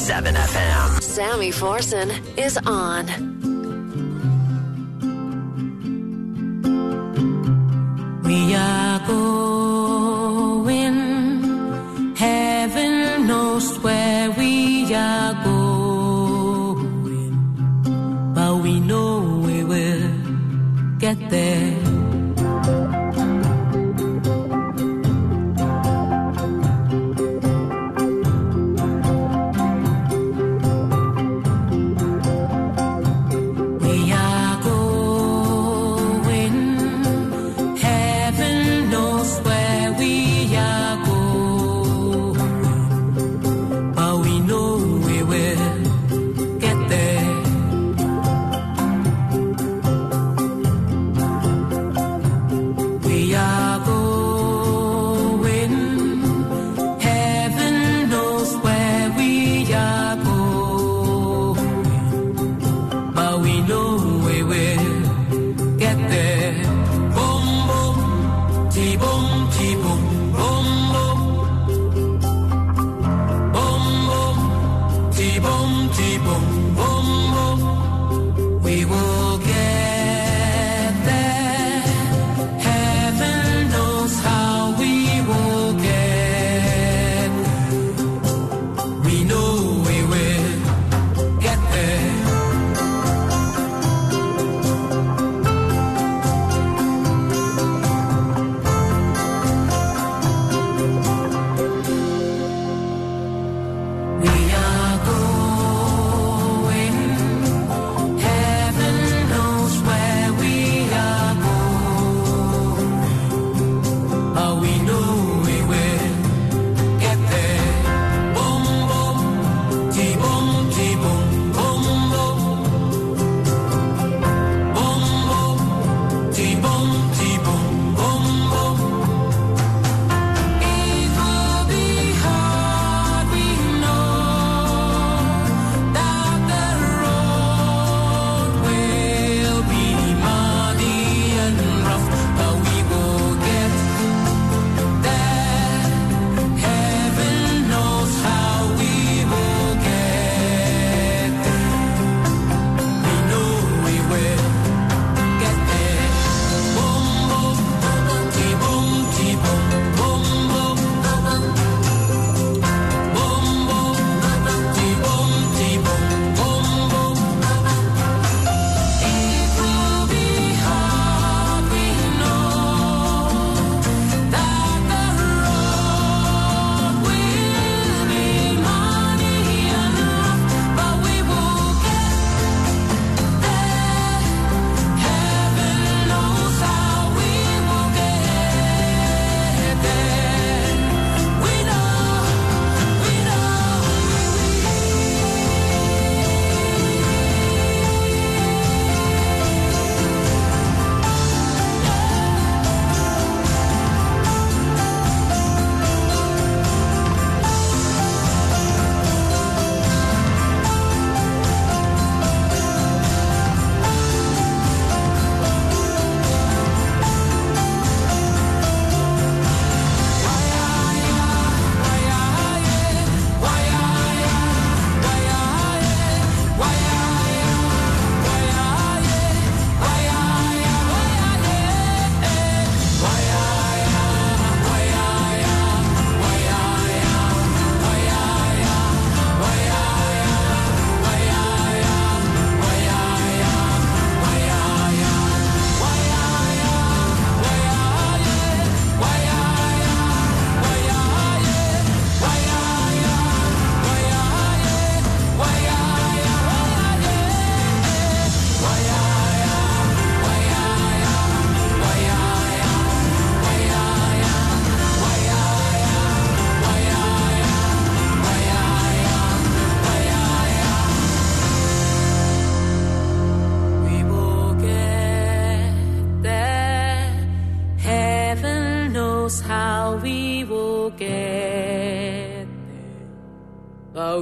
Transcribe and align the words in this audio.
99.7 0.00 0.32
FM. 0.34 1.02
Sammy 1.02 1.50
Forson 1.50 2.10
is 2.38 2.56
on. 2.64 3.06
We 8.24 8.54
are 8.54 9.06
going, 9.06 10.96
heaven 12.16 13.26
knows 13.26 13.76
where 13.80 14.30
we 14.30 14.94
are 14.94 15.34
going, 15.44 16.72
but 18.34 18.56
we 18.62 18.80
know 18.80 19.42
we 19.44 19.64
will 19.64 20.08
get 20.98 21.18
there. 21.28 21.79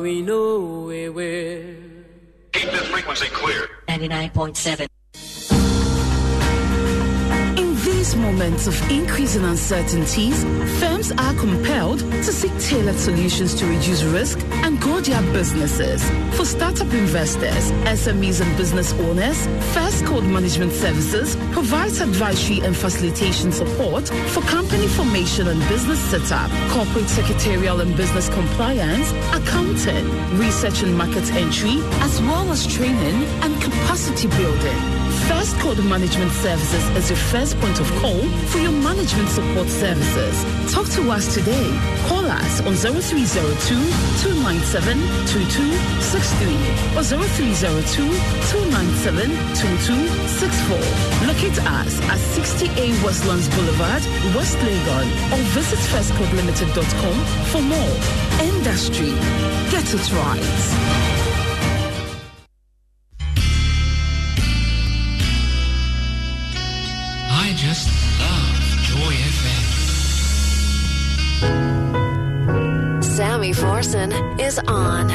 we 0.09 0.23
know 0.23 0.87
we 0.88 1.11
will. 1.11 1.62
Keep 2.53 2.71
this 2.71 2.87
frequency 2.88 3.27
clear. 3.27 3.69
99.7. 3.88 4.98
moments 8.33 8.67
of 8.67 8.91
increasing 8.91 9.43
uncertainties, 9.43 10.45
firms 10.81 11.13
are 11.13 11.35
compelled 11.35 12.01
to 12.01 12.31
seek 12.41 12.53
tailored 12.59 12.99
solutions 12.99 13.55
to 13.55 13.65
reduce 13.65 14.03
risk 14.03 14.39
and 14.65 14.79
grow 14.81 15.01
their 15.01 15.23
businesses. 15.33 16.01
For 16.37 16.45
startup 16.45 16.93
investors, 16.93 17.73
SMEs 18.01 18.43
and 18.43 18.55
business 18.59 18.93
owners, 19.05 19.39
First 19.73 20.05
Code 20.05 20.25
Management 20.25 20.73
Services 20.73 21.37
provides 21.53 22.03
advisory 22.03 22.61
and 22.67 22.77
facilitation 22.77 23.51
support 23.51 24.09
for 24.33 24.43
company 24.43 24.89
formation 24.89 25.49
and 25.49 25.61
business 25.69 26.01
setup, 26.11 26.51
corporate 26.69 27.09
secretarial 27.09 27.81
and 27.81 27.97
business 27.97 28.29
compliance, 28.29 29.11
accounting, 29.39 30.05
research 30.37 30.83
and 30.83 30.95
market 30.97 31.27
entry, 31.33 31.77
as 32.05 32.21
well 32.21 32.51
as 32.53 32.67
training 32.67 33.19
and 33.43 33.63
capacity 33.63 34.29
building. 34.29 35.08
First 35.29 35.59
Code 35.61 35.85
Management 35.85 36.33
Services 36.33 36.85
is 36.97 37.11
your 37.11 37.19
first 37.19 37.59
point 37.61 37.79
of 37.81 37.87
call 38.01 38.19
for 38.49 38.59
your 38.59 38.73
management 38.73 39.29
support 39.29 39.69
services. 39.69 40.35
Talk 40.73 40.89
to 40.97 41.11
us 41.11 41.33
today. 41.35 41.69
Call 42.09 42.25
us 42.25 42.61
on 42.63 42.75
0302 42.75 43.77
297 44.25 44.97
2263 45.29 46.97
or 46.97 47.05
0302 47.05 48.09
297 48.49 49.29
2264. 49.61 51.29
Locate 51.29 51.61
us 51.77 52.01
at 52.09 52.19
60A 52.33 52.89
Westlands 53.05 53.49
Boulevard, 53.53 54.03
West 54.35 54.57
Legon, 54.65 55.07
or 55.33 55.43
visit 55.53 55.79
firstcodelimited.com 55.93 57.17
for 57.53 57.61
more. 57.61 57.95
Industry. 58.41 59.13
Get 59.71 59.93
it 59.93 60.13
right. 60.13 61.28
just 67.59 67.88
love 68.21 68.55
Joy 68.83 69.15
FM. 69.35 69.65
Sammy 73.03 73.53
Forson 73.53 74.12
is 74.41 74.61
on. 74.69 75.09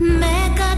Mega 0.00 0.70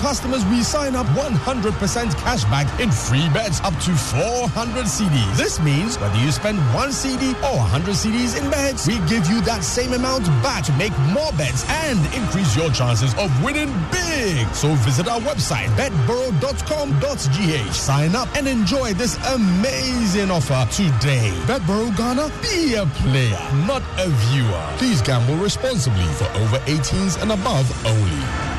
customers 0.00 0.44
we 0.46 0.62
sign 0.62 0.96
up 0.96 1.06
100% 1.08 2.16
cash 2.16 2.44
back 2.44 2.66
in 2.80 2.90
free 2.90 3.28
bets 3.30 3.60
up 3.60 3.74
to 3.84 3.94
400 3.94 4.86
CDs. 4.86 5.36
This 5.36 5.60
means 5.60 5.98
whether 5.98 6.16
you 6.16 6.32
spend 6.32 6.58
one 6.74 6.90
CD 6.90 7.30
or 7.44 7.56
100 7.60 7.94
CDs 7.94 8.40
in 8.40 8.50
bets, 8.50 8.86
we 8.88 8.94
give 9.06 9.26
you 9.28 9.40
that 9.42 9.62
same 9.62 9.92
amount 9.92 10.24
back 10.42 10.64
to 10.64 10.72
make 10.72 10.96
more 11.12 11.30
bets 11.32 11.68
and 11.68 11.98
increase 12.14 12.56
your 12.56 12.70
chances 12.70 13.14
of 13.18 13.30
winning 13.44 13.72
big. 13.92 14.48
So 14.54 14.74
visit 14.86 15.06
our 15.06 15.20
website, 15.20 15.68
betboro.com.gh. 15.76 17.72
Sign 17.72 18.16
up 18.16 18.28
and 18.34 18.48
enjoy 18.48 18.94
this 18.94 19.16
amazing 19.28 20.30
offer 20.30 20.66
today. 20.72 21.30
Betboro 21.44 21.94
Ghana, 21.96 22.32
be 22.40 22.74
a 22.74 22.86
player, 23.04 23.38
not 23.66 23.82
a 23.98 24.08
viewer. 24.08 24.66
Please 24.78 25.02
gamble 25.02 25.36
responsibly 25.36 26.06
for 26.14 26.24
over 26.40 26.58
18s 26.60 27.20
and 27.20 27.32
above 27.32 27.68
only. 27.86 28.49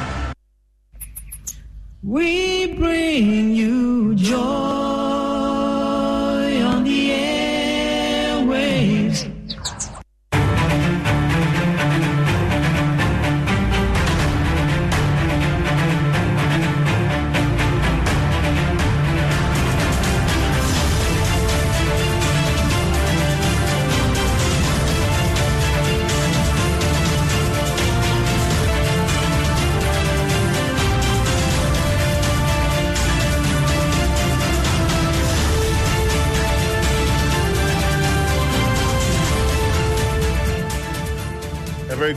We 2.04 2.74
bring 2.74 3.54
you 3.54 4.16
joy 4.16 4.81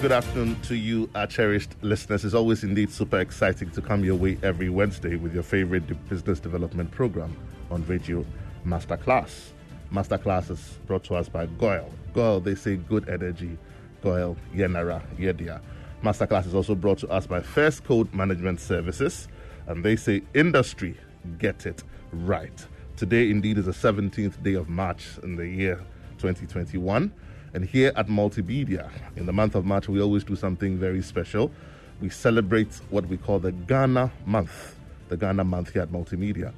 good 0.04 0.12
afternoon 0.12 0.60
to 0.60 0.76
you, 0.76 1.08
our 1.14 1.26
cherished 1.26 1.70
listeners. 1.80 2.26
It's 2.26 2.34
always 2.34 2.62
indeed 2.62 2.90
super 2.90 3.20
exciting 3.20 3.70
to 3.70 3.80
come 3.80 4.04
your 4.04 4.16
way 4.16 4.36
every 4.42 4.68
Wednesday 4.68 5.16
with 5.16 5.32
your 5.32 5.42
favorite 5.42 5.86
business 6.10 6.38
development 6.38 6.90
program 6.90 7.34
on 7.70 7.86
Radio 7.86 8.26
Masterclass. 8.66 9.52
Masterclass 9.90 10.50
is 10.50 10.78
brought 10.86 11.04
to 11.04 11.14
us 11.14 11.30
by 11.30 11.46
GOIL. 11.46 11.90
GOIL, 12.12 12.40
they 12.40 12.54
say 12.54 12.76
good 12.76 13.08
energy. 13.08 13.56
GOIL, 14.02 14.36
Yenara, 14.54 15.02
Yedia. 15.16 15.62
Masterclass 16.02 16.46
is 16.46 16.54
also 16.54 16.74
brought 16.74 16.98
to 16.98 17.08
us 17.08 17.26
by 17.26 17.40
First 17.40 17.84
Code 17.84 18.12
Management 18.12 18.60
Services, 18.60 19.26
and 19.68 19.82
they 19.82 19.96
say 19.96 20.20
industry, 20.34 20.98
get 21.38 21.64
it 21.64 21.82
right. 22.12 22.66
Today, 22.98 23.30
indeed, 23.30 23.56
is 23.56 23.64
the 23.64 23.72
17th 23.72 24.42
day 24.42 24.52
of 24.52 24.68
March 24.68 25.16
in 25.22 25.36
the 25.36 25.48
year 25.48 25.76
2021. 26.18 27.10
And 27.54 27.64
here 27.64 27.92
at 27.94 28.08
Multimedia, 28.08 28.90
in 29.14 29.26
the 29.26 29.32
month 29.32 29.54
of 29.54 29.64
March, 29.64 29.88
we 29.88 30.02
always 30.02 30.24
do 30.24 30.34
something 30.34 30.76
very 30.76 31.00
special. 31.00 31.52
We 32.00 32.08
celebrate 32.10 32.74
what 32.90 33.06
we 33.06 33.16
call 33.16 33.38
the 33.38 33.52
Ghana 33.52 34.10
Month, 34.26 34.74
the 35.08 35.16
Ghana 35.16 35.44
Month 35.44 35.72
here 35.72 35.82
at 35.82 35.92
Multimedia. 35.92 36.52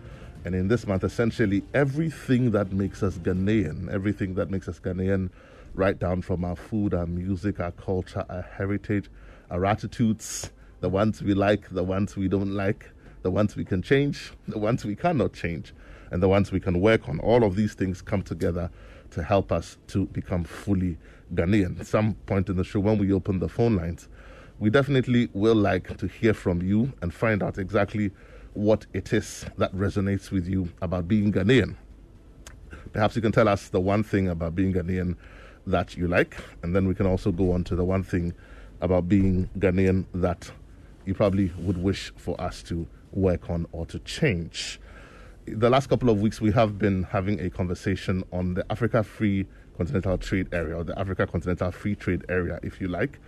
And 0.46 0.54
in 0.54 0.68
this 0.68 0.86
month, 0.86 1.04
essentially, 1.04 1.62
everything 1.74 2.52
that 2.52 2.72
makes 2.72 3.02
us 3.02 3.18
Ghanaian, 3.18 3.92
everything 3.92 4.36
that 4.36 4.50
makes 4.50 4.68
us 4.68 4.80
Ghanaian, 4.80 5.28
right 5.74 5.98
down 5.98 6.22
from 6.22 6.46
our 6.46 6.56
food, 6.56 6.94
our 6.94 7.06
music, 7.06 7.60
our 7.60 7.72
culture, 7.72 8.24
our 8.30 8.40
heritage, 8.40 9.10
our 9.50 9.66
attitudes, 9.66 10.50
the 10.80 10.88
ones 10.88 11.20
we 11.20 11.34
like, 11.34 11.68
the 11.68 11.84
ones 11.84 12.16
we 12.16 12.26
don't 12.26 12.54
like, 12.54 12.90
the 13.20 13.30
ones 13.30 13.54
we 13.54 13.66
can 13.66 13.82
change, 13.82 14.32
the 14.48 14.58
ones 14.58 14.82
we 14.82 14.96
cannot 14.96 15.34
change, 15.34 15.74
and 16.10 16.22
the 16.22 16.28
ones 16.28 16.50
we 16.50 16.60
can 16.60 16.80
work 16.80 17.06
on. 17.06 17.18
All 17.20 17.44
of 17.44 17.54
these 17.54 17.74
things 17.74 18.00
come 18.00 18.22
together 18.22 18.70
to 19.10 19.22
help 19.22 19.52
us 19.52 19.76
to 19.88 20.06
become 20.06 20.44
fully 20.44 20.96
Ghanaian. 21.34 21.80
At 21.80 21.86
some 21.86 22.14
point 22.26 22.48
in 22.48 22.56
the 22.56 22.64
show, 22.64 22.80
when 22.80 22.98
we 22.98 23.12
open 23.12 23.38
the 23.38 23.48
phone 23.48 23.76
lines, 23.76 24.08
we 24.58 24.70
definitely 24.70 25.28
will 25.32 25.54
like 25.54 25.96
to 25.98 26.06
hear 26.06 26.32
from 26.32 26.62
you 26.62 26.92
and 27.02 27.12
find 27.12 27.42
out 27.42 27.58
exactly 27.58 28.10
what 28.54 28.86
it 28.94 29.12
is 29.12 29.44
that 29.58 29.74
resonates 29.74 30.30
with 30.30 30.48
you 30.48 30.68
about 30.80 31.06
being 31.06 31.32
Ghanaian. 31.32 31.76
Perhaps 32.92 33.16
you 33.16 33.22
can 33.22 33.32
tell 33.32 33.48
us 33.48 33.68
the 33.68 33.80
one 33.80 34.02
thing 34.02 34.28
about 34.28 34.54
being 34.54 34.72
Ghanaian 34.72 35.16
that 35.66 35.96
you 35.96 36.08
like, 36.08 36.36
and 36.62 36.74
then 36.74 36.86
we 36.88 36.94
can 36.94 37.06
also 37.06 37.32
go 37.32 37.52
on 37.52 37.64
to 37.64 37.76
the 37.76 37.84
one 37.84 38.02
thing 38.02 38.32
about 38.80 39.08
being 39.08 39.50
Ghanaian 39.58 40.06
that 40.14 40.50
you 41.04 41.14
probably 41.14 41.52
would 41.58 41.76
wish 41.76 42.12
for 42.16 42.40
us 42.40 42.62
to 42.64 42.86
work 43.12 43.50
on 43.50 43.66
or 43.72 43.84
to 43.86 43.98
change. 44.00 44.80
The 45.48 45.70
last 45.70 45.86
couple 45.86 46.10
of 46.10 46.20
weeks, 46.20 46.40
we 46.40 46.50
have 46.50 46.76
been 46.76 47.04
having 47.04 47.38
a 47.38 47.48
conversation 47.48 48.24
on 48.32 48.54
the 48.54 48.66
Africa 48.68 49.04
Free 49.04 49.46
Continental 49.76 50.18
Trade 50.18 50.48
Area, 50.52 50.76
or 50.76 50.82
the 50.82 50.98
Africa 50.98 51.24
Continental 51.24 51.70
Free 51.70 51.94
Trade 51.94 52.24
Area, 52.28 52.58
if 52.64 52.80
you 52.80 52.88
like. 52.88 53.20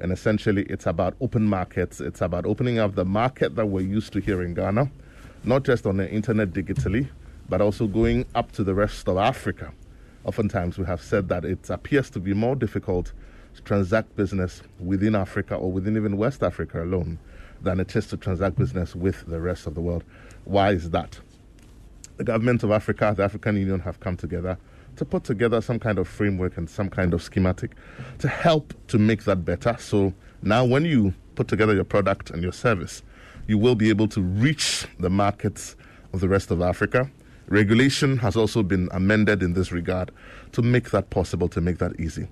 And 0.00 0.10
essentially, 0.10 0.62
it's 0.70 0.86
about 0.86 1.16
open 1.20 1.44
markets. 1.44 2.00
It's 2.00 2.22
about 2.22 2.46
opening 2.46 2.78
up 2.78 2.94
the 2.94 3.04
market 3.04 3.56
that 3.56 3.66
we're 3.66 3.82
used 3.82 4.14
to 4.14 4.20
here 4.20 4.42
in 4.42 4.54
Ghana, 4.54 4.90
not 5.44 5.64
just 5.64 5.84
on 5.84 5.98
the 5.98 6.10
internet 6.10 6.54
digitally, 6.54 7.10
but 7.46 7.60
also 7.60 7.86
going 7.86 8.24
up 8.34 8.52
to 8.52 8.64
the 8.64 8.74
rest 8.74 9.06
of 9.06 9.18
Africa. 9.18 9.70
Oftentimes, 10.24 10.78
we 10.78 10.86
have 10.86 11.02
said 11.02 11.28
that 11.28 11.44
it 11.44 11.68
appears 11.68 12.08
to 12.08 12.20
be 12.20 12.32
more 12.32 12.56
difficult 12.56 13.12
to 13.54 13.62
transact 13.62 14.16
business 14.16 14.62
within 14.80 15.14
Africa 15.14 15.56
or 15.56 15.70
within 15.70 15.94
even 15.98 16.16
West 16.16 16.42
Africa 16.42 16.82
alone 16.82 17.18
than 17.60 17.80
it 17.80 17.94
is 17.94 18.06
to 18.06 18.16
transact 18.16 18.56
business 18.56 18.96
with 18.96 19.26
the 19.26 19.42
rest 19.42 19.66
of 19.66 19.74
the 19.74 19.82
world. 19.82 20.04
Why 20.46 20.70
is 20.70 20.88
that? 20.90 21.20
The 22.16 22.24
governments 22.24 22.64
of 22.64 22.70
Africa, 22.70 23.12
the 23.14 23.24
African 23.24 23.56
Union, 23.56 23.80
have 23.80 24.00
come 24.00 24.16
together 24.16 24.56
to 24.96 25.04
put 25.04 25.24
together 25.24 25.60
some 25.60 25.78
kind 25.78 25.98
of 25.98 26.08
framework 26.08 26.56
and 26.56 26.68
some 26.68 26.88
kind 26.88 27.12
of 27.12 27.22
schematic 27.22 27.72
to 28.20 28.28
help 28.28 28.72
to 28.88 28.98
make 28.98 29.24
that 29.24 29.44
better. 29.44 29.76
So 29.78 30.14
now, 30.40 30.64
when 30.64 30.86
you 30.86 31.12
put 31.34 31.48
together 31.48 31.74
your 31.74 31.84
product 31.84 32.30
and 32.30 32.42
your 32.42 32.52
service, 32.52 33.02
you 33.46 33.58
will 33.58 33.74
be 33.74 33.90
able 33.90 34.08
to 34.08 34.22
reach 34.22 34.86
the 34.98 35.10
markets 35.10 35.76
of 36.14 36.20
the 36.20 36.28
rest 36.28 36.50
of 36.50 36.62
Africa. 36.62 37.10
Regulation 37.48 38.16
has 38.18 38.34
also 38.34 38.62
been 38.62 38.88
amended 38.92 39.42
in 39.42 39.52
this 39.52 39.70
regard 39.70 40.10
to 40.52 40.62
make 40.62 40.90
that 40.90 41.10
possible, 41.10 41.48
to 41.48 41.60
make 41.60 41.76
that 41.78 42.00
easy. 42.00 42.26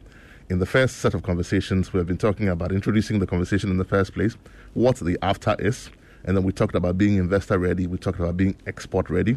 In 0.49 0.59
the 0.59 0.67
first 0.67 0.97
set 0.99 1.13
of 1.13 1.23
conversations, 1.23 1.93
we 1.93 1.99
have 1.99 2.07
been 2.07 2.17
talking 2.17 2.49
about 2.49 2.73
introducing 2.73 3.19
the 3.19 3.27
conversation 3.27 3.71
in 3.71 3.77
the 3.77 3.85
first 3.85 4.15
place, 4.15 4.37
what 4.73 4.97
the 4.97 5.19
after 5.23 5.55
is, 5.59 5.91
and 6.25 6.37
then 6.37 6.43
we 6.43 6.53
talked 6.53 6.75
about 6.75 6.97
being 6.97 7.17
investor 7.17 7.59
ready, 7.59 7.87
we 7.87 7.99
talked 7.99 8.19
about 8.19 8.37
being 8.37 8.57
export 8.67 9.11
ready. 9.11 9.37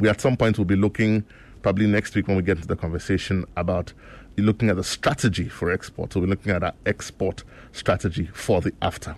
We 0.00 0.08
at 0.08 0.20
some 0.20 0.36
point 0.36 0.58
will 0.58 0.64
be 0.64 0.76
looking, 0.76 1.24
probably 1.62 1.86
next 1.86 2.14
week 2.14 2.26
when 2.26 2.36
we 2.36 2.42
get 2.42 2.56
into 2.56 2.68
the 2.68 2.76
conversation, 2.76 3.44
about 3.56 3.92
looking 4.38 4.70
at 4.70 4.76
the 4.76 4.84
strategy 4.84 5.48
for 5.48 5.70
export. 5.70 6.12
So 6.12 6.20
we're 6.20 6.26
looking 6.26 6.52
at 6.52 6.62
our 6.62 6.72
export 6.86 7.44
strategy 7.72 8.30
for 8.32 8.60
the 8.60 8.72
after. 8.80 9.14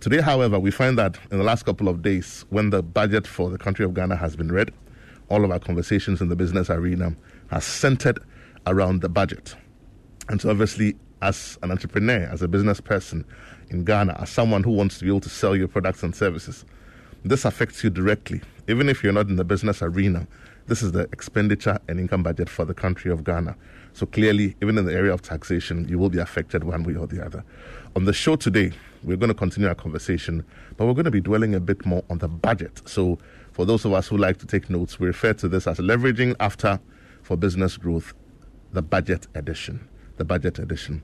Today, 0.00 0.20
however, 0.20 0.58
we 0.58 0.70
find 0.70 0.98
that 0.98 1.18
in 1.30 1.38
the 1.38 1.44
last 1.44 1.64
couple 1.64 1.88
of 1.88 2.02
days, 2.02 2.44
when 2.50 2.70
the 2.70 2.82
budget 2.82 3.26
for 3.26 3.50
the 3.50 3.58
country 3.58 3.84
of 3.84 3.94
Ghana 3.94 4.16
has 4.16 4.36
been 4.36 4.50
read, 4.50 4.72
all 5.28 5.44
of 5.44 5.50
our 5.50 5.58
conversations 5.58 6.20
in 6.20 6.28
the 6.28 6.36
business 6.36 6.70
arena 6.70 7.14
has 7.50 7.64
centered 7.64 8.18
around 8.66 9.00
the 9.00 9.08
budget. 9.08 9.54
And 10.28 10.40
so, 10.40 10.50
obviously, 10.50 10.96
as 11.22 11.58
an 11.62 11.70
entrepreneur, 11.70 12.28
as 12.30 12.42
a 12.42 12.48
business 12.48 12.80
person 12.80 13.24
in 13.70 13.84
Ghana, 13.84 14.16
as 14.20 14.30
someone 14.30 14.62
who 14.62 14.70
wants 14.70 14.98
to 14.98 15.04
be 15.04 15.10
able 15.10 15.20
to 15.20 15.28
sell 15.28 15.56
your 15.56 15.68
products 15.68 16.02
and 16.02 16.14
services, 16.14 16.64
this 17.24 17.44
affects 17.44 17.82
you 17.82 17.90
directly. 17.90 18.40
Even 18.68 18.90
if 18.90 19.02
you're 19.02 19.14
not 19.14 19.28
in 19.28 19.36
the 19.36 19.44
business 19.44 19.80
arena, 19.80 20.26
this 20.66 20.82
is 20.82 20.92
the 20.92 21.08
expenditure 21.10 21.78
and 21.88 21.98
income 21.98 22.22
budget 22.22 22.50
for 22.50 22.66
the 22.66 22.74
country 22.74 23.10
of 23.10 23.24
Ghana. 23.24 23.56
So 23.94 24.04
clearly, 24.04 24.56
even 24.62 24.76
in 24.76 24.84
the 24.84 24.92
area 24.92 25.12
of 25.12 25.22
taxation, 25.22 25.88
you 25.88 25.98
will 25.98 26.10
be 26.10 26.18
affected 26.18 26.64
one 26.64 26.82
way 26.82 26.94
or 26.94 27.06
the 27.06 27.24
other. 27.24 27.42
On 27.96 28.04
the 28.04 28.12
show 28.12 28.36
today, 28.36 28.72
we're 29.02 29.16
going 29.16 29.28
to 29.28 29.34
continue 29.34 29.70
our 29.70 29.74
conversation, 29.74 30.44
but 30.76 30.84
we're 30.84 30.92
going 30.92 31.06
to 31.06 31.10
be 31.10 31.22
dwelling 31.22 31.54
a 31.54 31.60
bit 31.60 31.86
more 31.86 32.04
on 32.10 32.18
the 32.18 32.28
budget. 32.28 32.82
So, 32.86 33.18
for 33.52 33.64
those 33.64 33.86
of 33.86 33.94
us 33.94 34.06
who 34.06 34.18
like 34.18 34.36
to 34.38 34.46
take 34.46 34.68
notes, 34.68 35.00
we 35.00 35.06
refer 35.06 35.32
to 35.32 35.48
this 35.48 35.66
as 35.66 35.78
leveraging 35.78 36.36
after 36.38 36.78
for 37.22 37.38
business 37.38 37.78
growth, 37.78 38.12
the 38.72 38.82
budget 38.82 39.26
edition. 39.34 39.88
The 40.18 40.24
budget 40.24 40.58
edition. 40.58 41.02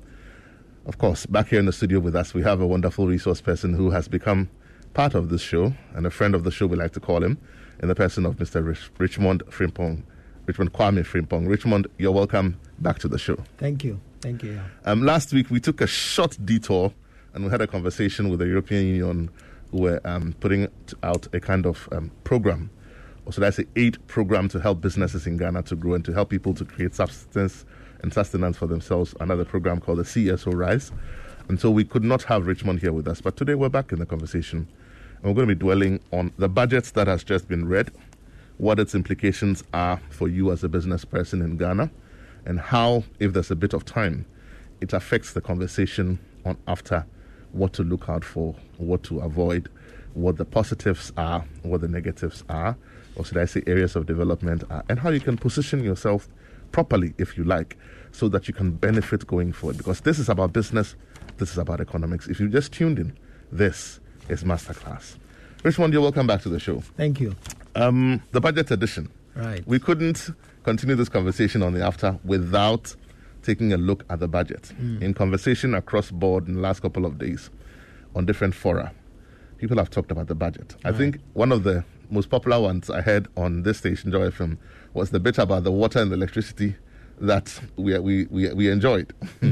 Of 0.84 0.98
course, 0.98 1.24
back 1.24 1.48
here 1.48 1.60
in 1.60 1.66
the 1.66 1.72
studio 1.72 1.98
with 1.98 2.14
us, 2.14 2.34
we 2.34 2.42
have 2.42 2.60
a 2.60 2.66
wonderful 2.66 3.06
resource 3.06 3.40
person 3.40 3.72
who 3.72 3.90
has 3.90 4.06
become 4.06 4.50
part 4.94 5.14
of 5.14 5.28
this 5.28 5.42
show 5.42 5.74
and 5.94 6.06
a 6.06 6.10
friend 6.10 6.34
of 6.34 6.44
the 6.44 6.50
show, 6.50 6.66
we 6.66 6.76
like 6.76 6.92
to 6.92 7.00
call 7.00 7.22
him, 7.22 7.36
in 7.82 7.88
the 7.88 7.94
person 7.94 8.24
of 8.24 8.36
Mr. 8.36 8.64
Rich- 8.64 8.90
Richmond 8.98 9.42
Frimpong, 9.50 10.02
Richmond 10.46 10.72
Kwame 10.72 11.04
Frimpong. 11.04 11.48
Richmond, 11.48 11.88
you're 11.98 12.12
welcome 12.12 12.58
back 12.78 12.98
to 13.00 13.08
the 13.08 13.18
show. 13.18 13.36
Thank 13.58 13.84
you. 13.84 14.00
Thank 14.20 14.42
you. 14.42 14.60
Um, 14.84 15.02
last 15.02 15.32
week, 15.32 15.50
we 15.50 15.60
took 15.60 15.80
a 15.80 15.86
short 15.86 16.38
detour 16.44 16.94
and 17.34 17.44
we 17.44 17.50
had 17.50 17.60
a 17.60 17.66
conversation 17.66 18.30
with 18.30 18.38
the 18.38 18.46
European 18.46 18.86
Union 18.86 19.30
who 19.70 19.82
were 19.82 20.00
um, 20.04 20.34
putting 20.38 20.68
out 21.02 21.26
a 21.34 21.40
kind 21.40 21.66
of 21.66 21.88
um, 21.92 22.10
program, 22.22 22.70
or 23.26 23.32
should 23.32 23.42
I 23.42 23.50
say, 23.50 23.66
aid 23.74 23.98
program 24.06 24.48
to 24.50 24.60
help 24.60 24.80
businesses 24.80 25.26
in 25.26 25.36
Ghana 25.36 25.64
to 25.64 25.76
grow 25.76 25.94
and 25.94 26.04
to 26.04 26.12
help 26.12 26.30
people 26.30 26.54
to 26.54 26.64
create 26.64 26.94
substance 26.94 27.64
and 28.02 28.12
sustenance 28.12 28.56
for 28.56 28.66
themselves, 28.66 29.14
another 29.18 29.44
program 29.44 29.80
called 29.80 29.98
the 29.98 30.04
CSO 30.04 30.54
Rise. 30.54 30.92
And 31.48 31.60
so 31.60 31.70
we 31.70 31.84
could 31.84 32.04
not 32.04 32.22
have 32.24 32.46
Richmond 32.46 32.80
here 32.80 32.92
with 32.92 33.08
us. 33.08 33.20
But 33.20 33.36
today 33.36 33.54
we're 33.54 33.68
back 33.68 33.92
in 33.92 33.98
the 33.98 34.06
conversation. 34.06 34.68
We're 35.24 35.32
going 35.32 35.48
to 35.48 35.54
be 35.54 35.58
dwelling 35.58 36.00
on 36.12 36.34
the 36.36 36.50
budget 36.50 36.84
that 36.92 37.06
has 37.06 37.24
just 37.24 37.48
been 37.48 37.66
read, 37.66 37.90
what 38.58 38.78
its 38.78 38.94
implications 38.94 39.64
are 39.72 39.98
for 40.10 40.28
you 40.28 40.52
as 40.52 40.62
a 40.62 40.68
business 40.68 41.06
person 41.06 41.40
in 41.40 41.56
Ghana, 41.56 41.90
and 42.44 42.60
how, 42.60 43.04
if 43.20 43.32
there's 43.32 43.50
a 43.50 43.56
bit 43.56 43.72
of 43.72 43.86
time, 43.86 44.26
it 44.82 44.92
affects 44.92 45.32
the 45.32 45.40
conversation 45.40 46.18
on 46.44 46.58
after 46.68 47.06
what 47.52 47.72
to 47.72 47.82
look 47.82 48.10
out 48.10 48.22
for, 48.22 48.54
what 48.76 49.02
to 49.04 49.20
avoid, 49.20 49.70
what 50.12 50.36
the 50.36 50.44
positives 50.44 51.10
are, 51.16 51.42
what 51.62 51.80
the 51.80 51.88
negatives 51.88 52.44
are, 52.50 52.76
or 53.16 53.24
should 53.24 53.38
I 53.38 53.46
say 53.46 53.62
areas 53.66 53.96
of 53.96 54.04
development 54.04 54.64
are, 54.68 54.84
and 54.90 54.98
how 54.98 55.08
you 55.08 55.20
can 55.20 55.38
position 55.38 55.82
yourself 55.82 56.28
properly, 56.70 57.14
if 57.16 57.38
you 57.38 57.44
like, 57.44 57.78
so 58.12 58.28
that 58.28 58.46
you 58.46 58.52
can 58.52 58.72
benefit 58.72 59.26
going 59.26 59.54
forward. 59.54 59.78
Because 59.78 60.02
this 60.02 60.18
is 60.18 60.28
about 60.28 60.52
business, 60.52 60.96
this 61.38 61.50
is 61.50 61.56
about 61.56 61.80
economics. 61.80 62.26
If 62.28 62.40
you 62.40 62.48
just 62.50 62.72
tuned 62.72 62.98
in, 62.98 63.16
this 63.50 64.00
is 64.28 64.44
Masterclass. 64.44 65.16
Richmond, 65.62 65.92
you're 65.92 66.02
welcome 66.02 66.26
back 66.26 66.42
to 66.42 66.48
the 66.48 66.60
show. 66.60 66.80
Thank 66.96 67.20
you. 67.20 67.34
Um, 67.74 68.22
the 68.32 68.40
budget 68.40 68.70
edition. 68.70 69.10
Right. 69.34 69.66
We 69.66 69.78
couldn't 69.78 70.30
continue 70.62 70.94
this 70.94 71.08
conversation 71.08 71.62
on 71.62 71.72
the 71.74 71.84
after 71.84 72.18
without 72.24 72.94
taking 73.42 73.72
a 73.72 73.76
look 73.76 74.04
at 74.10 74.20
the 74.20 74.28
budget. 74.28 74.72
Mm. 74.80 75.02
In 75.02 75.14
conversation 75.14 75.74
across 75.74 76.10
board 76.10 76.48
in 76.48 76.54
the 76.54 76.60
last 76.60 76.80
couple 76.80 77.04
of 77.04 77.18
days 77.18 77.50
on 78.14 78.26
different 78.26 78.54
fora, 78.54 78.92
people 79.58 79.76
have 79.78 79.90
talked 79.90 80.10
about 80.10 80.28
the 80.28 80.34
budget. 80.34 80.76
I 80.84 80.92
think 80.92 81.18
one 81.34 81.52
of 81.52 81.64
the 81.64 81.84
most 82.10 82.30
popular 82.30 82.60
ones 82.60 82.90
I 82.90 83.00
heard 83.00 83.28
on 83.36 83.62
this 83.62 83.78
station, 83.78 84.12
Joy 84.12 84.30
FM, 84.30 84.56
was 84.92 85.10
the 85.10 85.20
bit 85.20 85.38
about 85.38 85.64
the 85.64 85.72
water 85.72 85.98
and 86.00 86.10
the 86.10 86.16
electricity 86.16 86.76
that 87.20 87.60
we 87.76 87.98
we 87.98 88.26
we, 88.26 88.52
we 88.52 88.70
enjoyed, 88.70 89.12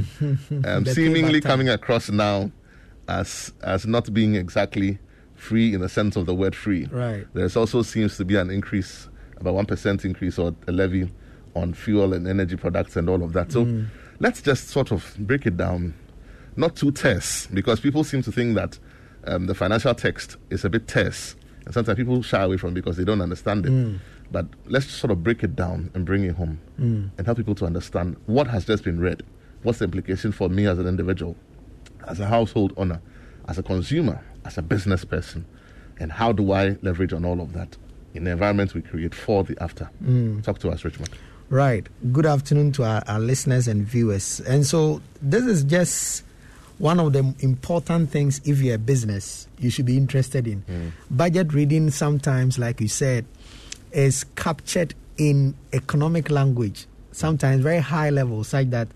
um, 0.65 0.85
seemingly 0.85 1.41
coming 1.41 1.69
across 1.69 2.11
now 2.11 2.51
as 3.21 3.53
as 3.63 3.87
not 3.87 4.13
being 4.13 4.35
exactly 4.35 4.99
free 5.35 5.75
in 5.75 5.81
the 5.81 5.89
sense 5.89 6.17
of 6.17 6.25
the 6.27 6.35
word 6.35 6.55
free. 6.55 6.87
Right. 6.91 7.27
There's 7.35 7.57
also 7.57 7.83
seems 7.83 8.17
to 8.17 8.25
be 8.25 8.37
an 8.37 8.51
increase, 8.51 9.09
about 9.41 9.55
one 9.55 9.67
percent 9.67 10.05
increase 10.05 10.39
or 10.39 10.55
a 10.69 10.73
levy 10.73 11.11
on 11.55 11.75
fuel 11.75 12.15
and 12.15 12.27
energy 12.27 12.57
products 12.57 12.97
and 12.97 13.09
all 13.09 13.23
of 13.23 13.33
that. 13.35 13.53
So 13.53 13.65
Mm. 13.65 13.87
let's 14.21 14.41
just 14.41 14.69
sort 14.69 14.91
of 14.93 15.15
break 15.19 15.45
it 15.47 15.57
down, 15.57 15.95
not 16.57 16.77
too 16.77 16.91
terse, 16.93 17.47
because 17.53 17.81
people 17.81 18.05
seem 18.05 18.23
to 18.23 18.33
think 18.33 18.55
that 18.55 18.79
um, 19.27 19.47
the 19.47 19.55
financial 19.55 19.95
text 19.95 20.37
is 20.51 20.65
a 20.65 20.71
bit 20.71 20.89
terse, 20.89 21.37
and 21.67 21.75
sometimes 21.75 21.97
people 21.97 22.23
shy 22.23 22.43
away 22.43 22.57
from 22.57 22.71
it 22.71 22.75
because 22.75 22.97
they 22.97 23.05
don't 23.05 23.21
understand 23.21 23.67
it. 23.67 23.73
Mm. 23.73 23.99
But 24.31 24.47
let's 24.67 24.87
sort 24.87 25.11
of 25.11 25.23
break 25.23 25.43
it 25.45 25.55
down 25.55 25.91
and 25.95 26.07
bring 26.07 26.25
it 26.25 26.37
home 26.37 26.59
Mm. 26.81 27.11
and 27.19 27.27
help 27.27 27.37
people 27.37 27.55
to 27.57 27.67
understand 27.67 28.17
what 28.27 28.47
has 28.47 28.65
just 28.65 28.83
been 28.85 28.99
read. 28.99 29.23
What's 29.63 29.79
the 29.81 29.85
implication 29.85 30.33
for 30.33 30.49
me 30.49 30.67
as 30.67 30.79
an 30.79 30.87
individual, 30.87 31.37
as 32.09 32.21
a 32.21 32.27
household 32.27 32.73
owner, 32.77 33.01
as 33.49 33.59
a 33.59 33.63
consumer, 33.63 34.23
as 34.45 34.59
a 34.59 34.63
business 34.63 35.05
person, 35.05 35.45
and 35.99 36.13
how 36.13 36.33
do 36.33 36.53
I 36.53 36.77
leverage 36.83 37.13
on 37.13 37.25
all 37.25 37.41
of 37.41 37.53
that 37.53 37.77
in 38.15 38.25
the 38.25 38.33
environment 38.33 38.75
we 38.75 38.83
create 38.83 39.15
for 39.15 39.45
the 39.45 39.61
after? 39.63 39.91
Mm. 40.05 40.43
Talk 40.43 40.59
to 40.61 40.71
us, 40.71 40.85
Richmond. 40.85 41.11
Right. 41.49 41.87
Good 42.13 42.27
afternoon 42.27 42.73
to 42.73 42.85
our, 42.85 43.03
our 43.07 43.21
listeners 43.21 43.69
and 43.69 43.85
viewers. 43.85 44.41
And 44.41 44.67
so, 44.67 45.03
this 45.21 45.45
is 45.45 45.65
just 45.65 46.25
one 46.79 46.99
of 46.99 47.13
the 47.13 47.35
important 47.41 48.11
things 48.11 48.41
if 48.45 48.61
you're 48.61 48.75
a 48.75 48.79
business 48.79 49.47
you 49.59 49.71
should 49.71 49.87
be 49.87 49.97
interested 49.97 50.49
in. 50.49 50.93
Budget 51.11 51.53
reading, 51.55 51.91
sometimes, 51.91 52.59
like 52.59 52.81
you 52.81 52.89
said, 52.89 53.25
is 53.93 54.25
captured 54.35 54.95
in 55.17 55.55
economic 55.73 56.31
language, 56.31 56.87
sometimes 57.13 57.63
very 57.63 57.79
high 57.79 58.11
level, 58.11 58.43
such 58.43 58.71
that 58.71 58.89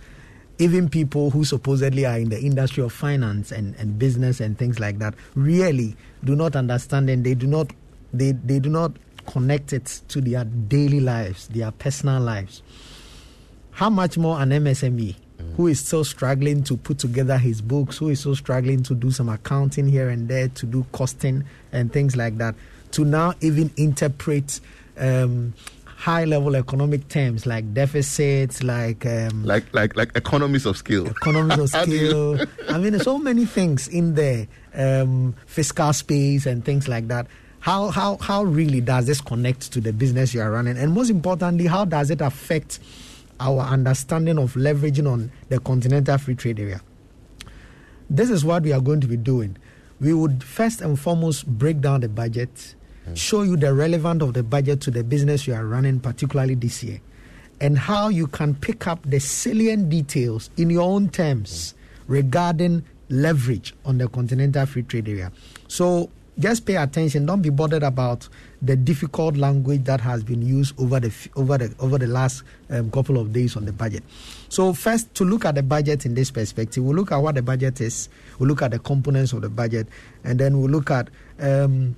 even 0.58 0.88
people 0.88 1.30
who 1.30 1.44
supposedly 1.44 2.06
are 2.06 2.18
in 2.18 2.30
the 2.30 2.40
industry 2.40 2.82
of 2.82 2.92
finance 2.92 3.52
and, 3.52 3.74
and 3.76 3.98
business 3.98 4.40
and 4.40 4.58
things 4.58 4.80
like 4.80 4.98
that 4.98 5.14
really 5.34 5.96
do 6.24 6.34
not 6.34 6.56
understand 6.56 7.10
and 7.10 7.24
they 7.24 7.34
do 7.34 7.46
not 7.46 7.70
they, 8.12 8.32
they 8.32 8.58
do 8.58 8.70
not 8.70 8.92
connect 9.26 9.72
it 9.72 10.00
to 10.08 10.20
their 10.20 10.44
daily 10.44 11.00
lives, 11.00 11.48
their 11.48 11.70
personal 11.72 12.20
lives. 12.22 12.62
How 13.72 13.90
much 13.90 14.16
more 14.16 14.40
an 14.40 14.50
MSME 14.50 15.16
who 15.56 15.66
is 15.66 15.80
still 15.80 16.04
struggling 16.04 16.62
to 16.64 16.76
put 16.76 16.98
together 16.98 17.36
his 17.36 17.60
books, 17.60 17.98
who 17.98 18.08
is 18.08 18.20
still 18.20 18.36
struggling 18.36 18.82
to 18.84 18.94
do 18.94 19.10
some 19.10 19.28
accounting 19.28 19.86
here 19.88 20.08
and 20.08 20.28
there, 20.28 20.48
to 20.48 20.66
do 20.66 20.86
costing 20.92 21.44
and 21.72 21.92
things 21.92 22.16
like 22.16 22.38
that, 22.38 22.54
to 22.92 23.04
now 23.04 23.34
even 23.40 23.70
interpret 23.76 24.60
um, 24.96 25.52
high 25.96 26.24
level 26.24 26.54
economic 26.56 27.08
terms 27.08 27.46
like 27.46 27.72
deficits, 27.74 28.62
like 28.62 29.04
um, 29.06 29.44
Like 29.44 29.64
like 29.74 29.96
like 29.96 30.10
economies 30.14 30.66
of 30.66 30.76
scale. 30.76 31.06
economies 31.06 31.58
of 31.58 31.72
How 31.72 31.84
do 31.84 31.90
you- 31.92 32.36
scale. 32.38 32.46
I 32.68 32.78
mean, 32.78 32.92
there's 32.92 33.04
so 33.04 33.18
many 33.18 33.44
things 33.46 33.88
in 33.88 34.14
there, 34.14 34.46
um, 34.74 35.34
fiscal 35.46 35.92
space 35.92 36.46
and 36.46 36.64
things 36.64 36.86
like 36.86 37.08
that. 37.08 37.26
How 37.60 37.88
how 37.90 38.18
how 38.18 38.44
really 38.44 38.80
does 38.80 39.06
this 39.06 39.20
connect 39.20 39.72
to 39.72 39.80
the 39.80 39.92
business 39.92 40.32
you 40.34 40.40
are 40.42 40.50
running? 40.50 40.76
And 40.78 40.92
most 40.92 41.10
importantly, 41.10 41.66
how 41.66 41.84
does 41.84 42.10
it 42.10 42.20
affect 42.20 42.78
our 43.40 43.60
understanding 43.60 44.38
of 44.38 44.54
leveraging 44.54 45.10
on 45.10 45.32
the 45.48 45.58
continental 45.58 46.16
free 46.18 46.34
trade 46.36 46.60
area? 46.60 46.80
This 48.08 48.30
is 48.30 48.44
what 48.44 48.62
we 48.62 48.72
are 48.72 48.80
going 48.80 49.00
to 49.00 49.06
be 49.08 49.16
doing. 49.16 49.56
We 49.98 50.12
would 50.14 50.44
first 50.44 50.80
and 50.80 50.98
foremost 51.00 51.46
break 51.46 51.80
down 51.80 52.00
the 52.02 52.08
budget, 52.08 52.74
show 53.14 53.42
you 53.42 53.56
the 53.56 53.72
relevance 53.72 54.22
of 54.22 54.34
the 54.34 54.42
budget 54.42 54.80
to 54.82 54.90
the 54.90 55.04
business 55.04 55.46
you 55.46 55.54
are 55.54 55.64
running, 55.64 56.00
particularly 56.00 56.54
this 56.54 56.82
year, 56.82 57.00
and 57.60 57.78
how 57.78 58.08
you 58.08 58.26
can 58.26 58.54
pick 58.54 58.86
up 58.86 59.00
the 59.04 59.18
salient 59.20 59.88
details 59.88 60.50
in 60.56 60.70
your 60.70 60.82
own 60.82 61.08
terms 61.08 61.74
regarding 62.06 62.84
leverage 63.08 63.74
on 63.84 63.98
the 63.98 64.08
continental 64.08 64.66
free 64.66 64.82
trade 64.82 65.08
area. 65.08 65.30
So 65.68 66.10
just 66.38 66.66
pay 66.66 66.76
attention. 66.76 67.24
Don't 67.24 67.40
be 67.40 67.48
bothered 67.50 67.82
about 67.82 68.28
the 68.60 68.76
difficult 68.76 69.36
language 69.36 69.84
that 69.84 70.00
has 70.00 70.22
been 70.22 70.42
used 70.42 70.78
over 70.78 71.00
the 71.00 71.12
over 71.34 71.56
the 71.58 71.74
over 71.78 71.98
the 71.98 72.06
last 72.06 72.42
um, 72.70 72.90
couple 72.90 73.18
of 73.18 73.32
days 73.32 73.56
on 73.56 73.64
the 73.64 73.72
budget. 73.72 74.02
So 74.48 74.72
first, 74.72 75.14
to 75.14 75.24
look 75.24 75.44
at 75.44 75.54
the 75.54 75.62
budget 75.62 76.04
in 76.04 76.14
this 76.14 76.30
perspective, 76.30 76.84
we'll 76.84 76.96
look 76.96 77.12
at 77.12 77.18
what 77.18 77.36
the 77.36 77.42
budget 77.42 77.80
is. 77.80 78.08
We'll 78.38 78.48
look 78.48 78.62
at 78.62 78.72
the 78.72 78.78
components 78.78 79.32
of 79.32 79.42
the 79.42 79.48
budget, 79.48 79.86
and 80.24 80.38
then 80.38 80.58
we'll 80.60 80.70
look 80.70 80.90
at 80.90 81.08
um, 81.40 81.96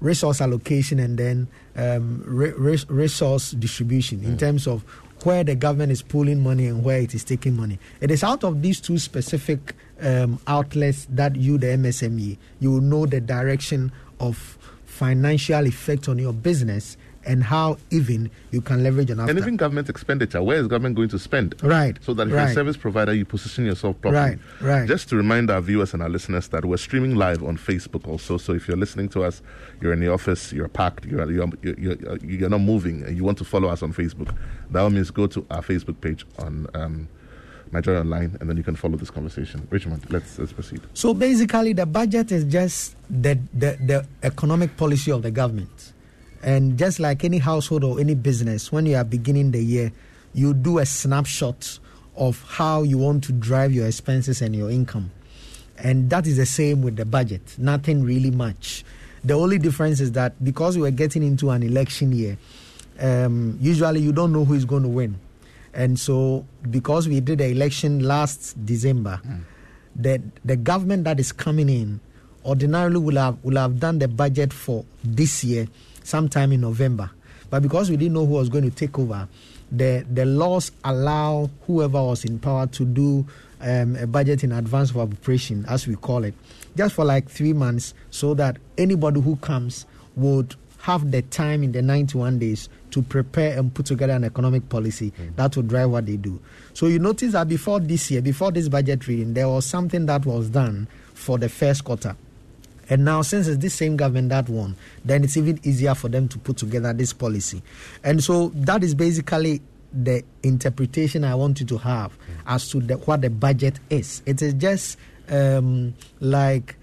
resource 0.00 0.40
allocation 0.40 0.98
and 0.98 1.18
then 1.18 1.48
um, 1.76 2.22
re- 2.26 2.52
re- 2.52 2.84
resource 2.88 3.52
distribution 3.52 4.22
in 4.24 4.36
terms 4.36 4.66
of 4.66 4.82
where 5.24 5.44
the 5.44 5.54
government 5.54 5.92
is 5.92 6.02
pulling 6.02 6.42
money 6.42 6.66
and 6.66 6.82
where 6.82 6.98
it 7.00 7.14
is 7.14 7.22
taking 7.24 7.56
money. 7.56 7.78
It 8.00 8.10
is 8.10 8.24
out 8.24 8.42
of 8.42 8.62
these 8.62 8.80
two 8.80 8.98
specific 8.98 9.74
um, 10.00 10.40
outlets 10.46 11.06
that 11.10 11.36
you, 11.36 11.58
the 11.58 11.68
MSME, 11.68 12.38
you 12.58 12.72
will 12.72 12.80
know 12.80 13.04
the 13.04 13.20
direction 13.20 13.92
of 14.18 14.56
financial 14.86 15.66
effect 15.66 16.08
on 16.08 16.18
your 16.18 16.32
business 16.32 16.96
and 17.26 17.42
how 17.42 17.76
even 17.90 18.30
you 18.50 18.60
can 18.60 18.82
leverage 18.82 19.10
on 19.10 19.20
after. 19.20 19.30
And 19.30 19.38
even 19.38 19.56
government 19.56 19.88
expenditure, 19.88 20.42
where 20.42 20.58
is 20.58 20.66
government 20.66 20.96
going 20.96 21.08
to 21.10 21.18
spend? 21.18 21.54
Right, 21.62 21.98
So 22.02 22.14
that 22.14 22.28
if 22.28 22.30
you're 22.30 22.40
a 22.40 22.54
service 22.54 22.76
provider, 22.76 23.12
you 23.12 23.24
position 23.24 23.66
yourself 23.66 24.00
properly. 24.00 24.22
Right, 24.22 24.38
right. 24.60 24.88
Just 24.88 25.08
to 25.10 25.16
remind 25.16 25.50
our 25.50 25.60
viewers 25.60 25.92
and 25.94 26.02
our 26.02 26.08
listeners 26.08 26.48
that 26.48 26.64
we're 26.64 26.76
streaming 26.78 27.14
live 27.14 27.42
on 27.42 27.56
Facebook 27.56 28.08
also. 28.08 28.38
So 28.38 28.52
if 28.54 28.68
you're 28.68 28.76
listening 28.76 29.08
to 29.10 29.24
us, 29.24 29.42
you're 29.80 29.92
in 29.92 30.00
the 30.00 30.12
office, 30.12 30.52
you're 30.52 30.68
parked, 30.68 31.04
you're, 31.04 31.30
you're, 31.30 31.48
you're, 31.62 31.76
you're, 31.78 32.16
you're 32.18 32.50
not 32.50 32.60
moving, 32.60 33.02
and 33.02 33.16
you 33.16 33.24
want 33.24 33.38
to 33.38 33.44
follow 33.44 33.68
us 33.68 33.82
on 33.82 33.92
Facebook, 33.92 34.34
that 34.70 34.90
means, 34.90 35.10
go 35.10 35.26
to 35.26 35.44
our 35.50 35.62
Facebook 35.62 36.00
page 36.00 36.24
on 36.38 36.66
um, 36.74 37.08
Nigeria 37.72 38.00
Online, 38.00 38.36
and 38.40 38.48
then 38.48 38.56
you 38.56 38.62
can 38.62 38.76
follow 38.76 38.96
this 38.96 39.10
conversation. 39.10 39.66
Richmond, 39.70 40.10
let's, 40.10 40.38
let's 40.38 40.52
proceed. 40.52 40.80
So 40.94 41.14
basically, 41.14 41.72
the 41.72 41.86
budget 41.86 42.32
is 42.32 42.44
just 42.44 42.96
the, 43.08 43.38
the, 43.54 43.78
the 43.80 44.06
economic 44.22 44.76
policy 44.76 45.12
of 45.12 45.22
the 45.22 45.30
government. 45.30 45.92
And 46.42 46.78
just 46.78 47.00
like 47.00 47.24
any 47.24 47.38
household 47.38 47.84
or 47.84 48.00
any 48.00 48.14
business, 48.14 48.72
when 48.72 48.86
you 48.86 48.96
are 48.96 49.04
beginning 49.04 49.50
the 49.50 49.62
year, 49.62 49.92
you 50.32 50.54
do 50.54 50.78
a 50.78 50.86
snapshot 50.86 51.78
of 52.16 52.42
how 52.44 52.82
you 52.82 52.98
want 52.98 53.24
to 53.24 53.32
drive 53.32 53.72
your 53.72 53.86
expenses 53.86 54.40
and 54.42 54.54
your 54.54 54.70
income. 54.70 55.10
And 55.78 56.10
that 56.10 56.26
is 56.26 56.36
the 56.36 56.46
same 56.46 56.82
with 56.82 56.96
the 56.96 57.04
budget, 57.04 57.56
nothing 57.58 58.02
really 58.04 58.30
much. 58.30 58.84
The 59.24 59.34
only 59.34 59.58
difference 59.58 60.00
is 60.00 60.12
that 60.12 60.42
because 60.42 60.78
we 60.78 60.86
are 60.88 60.92
getting 60.92 61.22
into 61.22 61.50
an 61.50 61.62
election 61.62 62.12
year, 62.12 62.38
um, 62.98 63.58
usually 63.60 64.00
you 64.00 64.12
don't 64.12 64.32
know 64.32 64.44
who 64.44 64.54
is 64.54 64.64
going 64.64 64.82
to 64.82 64.88
win. 64.88 65.18
And 65.72 65.98
so, 65.98 66.44
because 66.70 67.06
we 67.08 67.20
did 67.20 67.38
the 67.38 67.46
election 67.48 68.00
last 68.00 68.64
December, 68.64 69.20
the, 69.94 70.20
the 70.44 70.56
government 70.56 71.04
that 71.04 71.20
is 71.20 71.32
coming 71.32 71.68
in 71.68 72.00
ordinarily 72.44 72.98
will 72.98 73.16
have, 73.16 73.42
will 73.44 73.56
have 73.56 73.78
done 73.78 73.98
the 73.98 74.08
budget 74.08 74.52
for 74.52 74.84
this 75.04 75.44
year 75.44 75.68
sometime 76.02 76.52
in 76.52 76.60
November. 76.60 77.10
But 77.50 77.62
because 77.62 77.90
we 77.90 77.96
didn't 77.96 78.14
know 78.14 78.26
who 78.26 78.34
was 78.34 78.48
going 78.48 78.64
to 78.64 78.70
take 78.70 78.98
over, 78.98 79.28
the, 79.72 80.04
the 80.10 80.24
laws 80.24 80.72
allow 80.84 81.50
whoever 81.66 82.02
was 82.02 82.24
in 82.24 82.38
power 82.38 82.66
to 82.68 82.84
do 82.84 83.26
um, 83.60 83.96
a 83.96 84.06
budget 84.06 84.44
in 84.44 84.52
advance 84.52 84.90
of 84.90 84.96
appropriation, 84.96 85.64
as 85.68 85.86
we 85.86 85.94
call 85.96 86.24
it, 86.24 86.34
just 86.76 86.94
for 86.94 87.04
like 87.04 87.28
three 87.28 87.52
months, 87.52 87.94
so 88.10 88.34
that 88.34 88.56
anybody 88.78 89.20
who 89.20 89.36
comes 89.36 89.86
would 90.16 90.54
have 90.78 91.10
the 91.10 91.22
time 91.22 91.62
in 91.62 91.72
the 91.72 91.82
91 91.82 92.38
days 92.38 92.68
to 92.90 93.02
prepare 93.02 93.58
and 93.58 93.72
put 93.74 93.86
together 93.86 94.14
an 94.14 94.24
economic 94.24 94.68
policy 94.68 95.12
that 95.36 95.54
will 95.54 95.62
drive 95.62 95.90
what 95.90 96.06
they 96.06 96.16
do. 96.16 96.40
So 96.72 96.86
you 96.86 96.98
notice 96.98 97.32
that 97.32 97.48
before 97.48 97.80
this 97.80 98.10
year, 98.10 98.22
before 98.22 98.50
this 98.50 98.68
budget 98.68 99.06
reading, 99.06 99.34
there 99.34 99.48
was 99.48 99.66
something 99.66 100.06
that 100.06 100.24
was 100.24 100.48
done 100.48 100.88
for 101.14 101.38
the 101.38 101.48
first 101.48 101.84
quarter. 101.84 102.16
And 102.90 103.04
now, 103.04 103.22
since 103.22 103.46
it's 103.46 103.58
this 103.58 103.74
same 103.74 103.96
government 103.96 104.30
that 104.30 104.48
won, 104.48 104.74
then 105.04 105.22
it's 105.22 105.36
even 105.36 105.60
easier 105.62 105.94
for 105.94 106.08
them 106.08 106.28
to 106.28 106.38
put 106.38 106.56
together 106.56 106.92
this 106.92 107.12
policy. 107.12 107.62
And 108.02 108.22
so 108.22 108.48
that 108.56 108.82
is 108.82 108.96
basically 108.96 109.62
the 109.92 110.24
interpretation 110.42 111.22
I 111.24 111.36
want 111.36 111.60
you 111.60 111.66
to 111.66 111.78
have 111.78 112.12
as 112.46 112.68
to 112.70 112.80
the, 112.80 112.96
what 112.96 113.22
the 113.22 113.30
budget 113.30 113.78
is. 113.90 114.22
It 114.26 114.42
is 114.42 114.54
just 114.54 114.98
um, 115.28 115.94
like 116.18 116.76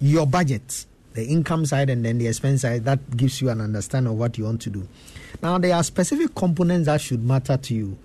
your 0.00 0.26
budget, 0.26 0.86
the 1.12 1.26
income 1.26 1.66
side 1.66 1.90
and 1.90 2.04
then 2.04 2.16
the 2.16 2.26
expense 2.28 2.62
side, 2.62 2.84
that 2.86 3.16
gives 3.16 3.42
you 3.42 3.50
an 3.50 3.60
understanding 3.60 4.12
of 4.12 4.18
what 4.18 4.38
you 4.38 4.44
want 4.44 4.62
to 4.62 4.70
do. 4.70 4.88
Now, 5.42 5.58
there 5.58 5.74
are 5.74 5.82
specific 5.82 6.34
components 6.34 6.86
that 6.86 7.02
should 7.02 7.22
matter 7.22 7.58
to 7.58 7.74
you. 7.74 7.98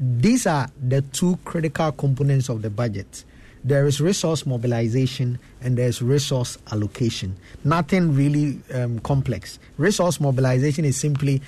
These 0.00 0.46
are 0.46 0.68
the 0.82 1.02
two 1.02 1.38
critical 1.44 1.92
components 1.92 2.48
of 2.48 2.62
the 2.62 2.70
budget 2.70 3.24
there 3.64 3.86
is 3.86 4.00
resource 4.00 4.44
mobilization 4.44 5.38
and 5.60 5.76
there's 5.76 6.02
resource 6.02 6.58
allocation. 6.72 7.36
Nothing 7.64 8.14
really 8.14 8.60
um, 8.74 8.98
complex. 9.00 9.58
Resource 9.78 10.20
mobilization 10.20 10.84
is 10.84 10.96
simply 10.96 11.40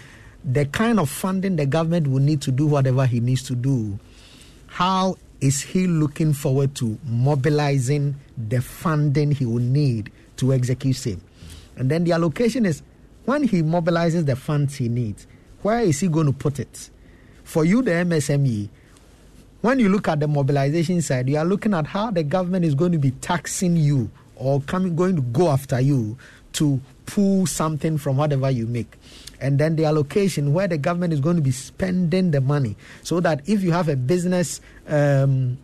the 0.45 0.67
kind 0.67 1.01
of 1.01 1.11
funding 1.11 1.57
the 1.57 1.67
government 1.67 2.07
will 2.09 2.21
need 2.21 2.41
to 2.43 2.51
do 2.51 2.67
whatever 2.67 3.07
he 3.07 3.21
needs 3.21 3.43
to 3.45 3.55
do. 3.55 3.99
How 4.67 5.17
is 5.41 5.61
he 5.61 5.87
looking 5.87 6.33
forward 6.33 6.75
to 6.77 6.99
mobilizing 7.05 8.17
the 8.37 8.61
funding 8.61 9.31
he 9.31 9.47
will 9.47 9.59
need 9.59 10.13
to 10.37 10.53
execute 10.53 10.97
same? 10.97 11.21
And 11.77 11.91
then 11.91 12.05
the 12.05 12.13
allocation 12.13 12.67
is 12.67 12.83
when 13.25 13.43
he 13.43 13.63
mobilizes 13.63 14.27
the 14.27 14.37
funds 14.37 14.77
he 14.77 14.89
needs, 14.89 15.27
where 15.63 15.81
is 15.81 16.01
he 16.01 16.09
going 16.09 16.27
to 16.27 16.33
put 16.33 16.61
it? 16.61 16.91
For 17.43 17.65
you, 17.65 17.83
the 17.83 17.91
MSME, 17.91 18.69
when 19.65 19.79
you 19.79 19.89
look 19.89 20.09
at 20.09 20.21
the 20.21 20.29
mobilization 20.29 21.01
side, 21.01 21.27
you 21.27 21.39
are 21.39 21.45
looking 21.47 21.73
at 21.73 21.87
how 21.87 22.11
the 22.11 22.23
government 22.23 22.67
is 22.67 22.75
going 22.75 22.93
to 22.93 22.99
be 22.99 23.13
taxing 23.13 23.75
you 23.79 24.11
or 24.37 24.61
coming 24.61 24.95
going 24.95 25.17
to 25.17 25.23
go 25.23 25.49
after 25.49 25.81
you 25.81 26.19
to 26.53 26.79
pull 27.07 27.47
something 27.47 27.97
from 27.97 28.19
whatever 28.19 28.51
you 28.51 28.67
make. 28.67 28.99
And 29.41 29.59
then 29.59 29.77
the 29.77 29.87
allocation 29.87 30.53
where 30.53 30.69
the 30.69 30.77
government 30.77 31.15
is 31.15 31.21
going 31.21 31.37
to 31.37 31.43
be 31.43 31.51
spending 31.51 32.31
the 32.31 32.43
money 32.43 32.77
so 33.03 33.21
that 33.21 33.41
if 33.49 33.63
you 33.63 33.73
have 33.73 33.89
a 33.89 33.97
business 33.97 34.61
um, 34.87 35.57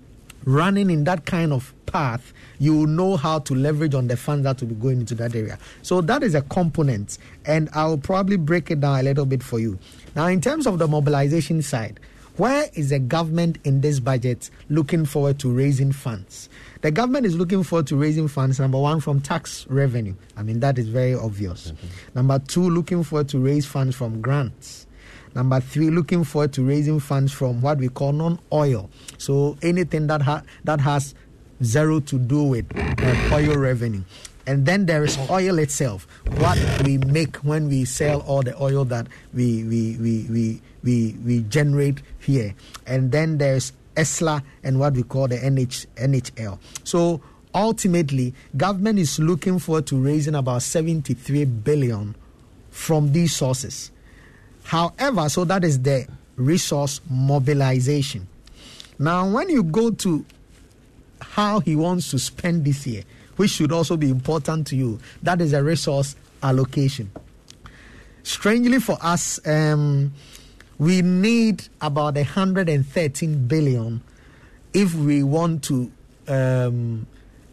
running 0.47 0.89
in 0.89 1.05
that 1.05 1.27
kind 1.27 1.53
of 1.53 1.75
path, 1.85 2.33
you 2.59 2.75
will 2.75 2.87
know 2.87 3.19
how 3.19 3.41
to 3.41 3.55
leverage 3.55 3.95
on 3.95 4.09
the 4.09 4.17
funds 4.17 4.45
that 4.45 4.63
will 4.63 4.69
be 4.69 4.77
going 4.77 5.01
into 5.01 5.15
that 5.17 5.35
area. 5.35 5.59
So 5.83 6.01
that 6.01 6.23
is 6.23 6.35
a 6.35 6.41
component, 6.41 7.19
and 7.45 7.69
I'll 7.75 7.99
probably 7.99 8.39
break 8.39 8.71
it 8.71 8.81
down 8.81 8.99
a 8.99 9.03
little 9.03 9.27
bit 9.27 9.43
for 9.43 9.59
you. 9.59 9.79
Now, 10.17 10.27
in 10.29 10.41
terms 10.41 10.67
of 10.67 10.79
the 10.79 10.89
mobilization 10.89 11.61
side, 11.61 12.01
where 12.37 12.69
is 12.75 12.91
the 12.91 12.99
government 12.99 13.59
in 13.65 13.81
this 13.81 14.01
budget 14.01 14.51
looking 14.69 15.05
forward 15.05 15.39
to 15.41 15.53
raising 15.53 15.93
funds? 15.93 16.49
The 16.81 16.91
government 16.91 17.27
is 17.27 17.37
looking 17.37 17.63
forward 17.63 17.87
to 17.89 17.97
raising 17.97 18.29
funds, 18.29 18.59
number 18.59 18.79
one, 18.79 19.01
from 19.01 19.21
tax 19.21 19.67
revenue. 19.69 20.15
I 20.37 20.43
mean, 20.43 20.61
that 20.61 20.79
is 20.79 20.89
very 20.89 21.15
obvious. 21.15 21.73
Mm-hmm. 21.73 21.87
Number 22.15 22.39
two, 22.39 22.71
looking 22.71 23.03
forward 23.05 23.29
to 23.31 23.39
raise 23.39 23.67
funds 23.67 23.95
from 23.95 24.21
grants. 24.21 24.87
Number 25.35 25.61
three, 25.61 25.91
looking 25.91 26.25
forward 26.25 26.53
to 26.55 26.63
raising 26.63 26.99
funds 26.99 27.33
from 27.33 27.61
what 27.61 27.79
we 27.79 27.89
call 27.89 28.13
non 28.13 28.39
oil. 28.53 28.91
So 29.19 29.57
anything 29.63 30.07
that, 30.09 30.23
ha- 30.23 30.43
that 30.65 30.81
has 30.81 31.15
zero 31.63 32.01
to 32.01 32.19
do 32.19 32.45
with 32.45 32.67
uh, 32.77 33.35
oil 33.35 33.57
revenue. 33.57 34.03
And 34.51 34.67
then 34.67 34.87
there 34.87 35.05
is 35.05 35.17
oil 35.31 35.61
itself, 35.61 36.09
what 36.39 36.59
we 36.83 36.99
make 36.99 37.37
when 37.37 37.69
we 37.69 37.85
sell 37.85 38.23
all 38.23 38.43
the 38.43 38.61
oil 38.61 38.85
that 38.87 39.07
we, 39.33 39.63
we, 39.63 39.97
we, 40.01 40.27
we, 40.29 40.61
we, 40.83 41.15
we 41.25 41.41
generate 41.43 42.03
here. 42.19 42.57
And 42.85 43.13
then 43.13 43.39
there's 43.39 43.73
ESLA 43.95 44.43
and 44.65 44.81
what 44.81 44.95
we 44.95 45.05
call 45.05 45.29
the 45.29 45.37
NH, 45.37 45.87
NHL. 45.95 46.59
So 46.83 47.21
ultimately, 47.55 48.35
government 48.57 48.99
is 48.99 49.21
looking 49.21 49.61
forward 49.61 49.87
to 49.87 49.97
raising 49.97 50.35
about 50.35 50.63
73 50.63 51.45
billion 51.45 52.17
from 52.73 53.13
these 53.13 53.37
sources. 53.37 53.93
However, 54.65 55.29
so 55.29 55.45
that 55.45 55.63
is 55.63 55.81
the 55.81 56.09
resource 56.35 57.01
mobilization. 57.09 58.27
Now, 58.99 59.31
when 59.31 59.49
you 59.49 59.63
go 59.63 59.93
to 59.93 60.25
how 61.21 61.61
he 61.61 61.77
wants 61.77 62.11
to 62.11 62.19
spend 62.19 62.65
this 62.65 62.85
year, 62.85 63.05
which 63.41 63.53
should 63.53 63.73
also 63.73 63.97
be 63.97 64.11
important 64.11 64.67
to 64.67 64.77
you, 64.77 64.99
that 65.23 65.41
is 65.41 65.55
a 65.55 65.65
resource 65.65 66.15
allocation. 66.43 67.11
Strangely 68.23 68.79
for 68.79 68.99
us, 69.01 69.41
um, 69.47 70.13
we 70.77 71.01
need 71.01 71.67
about 71.81 72.17
113 72.17 73.47
billion 73.47 74.03
if 74.75 74.95
we 74.95 75.23
want 75.23 75.65
to 75.65 75.91
um, 76.29 77.07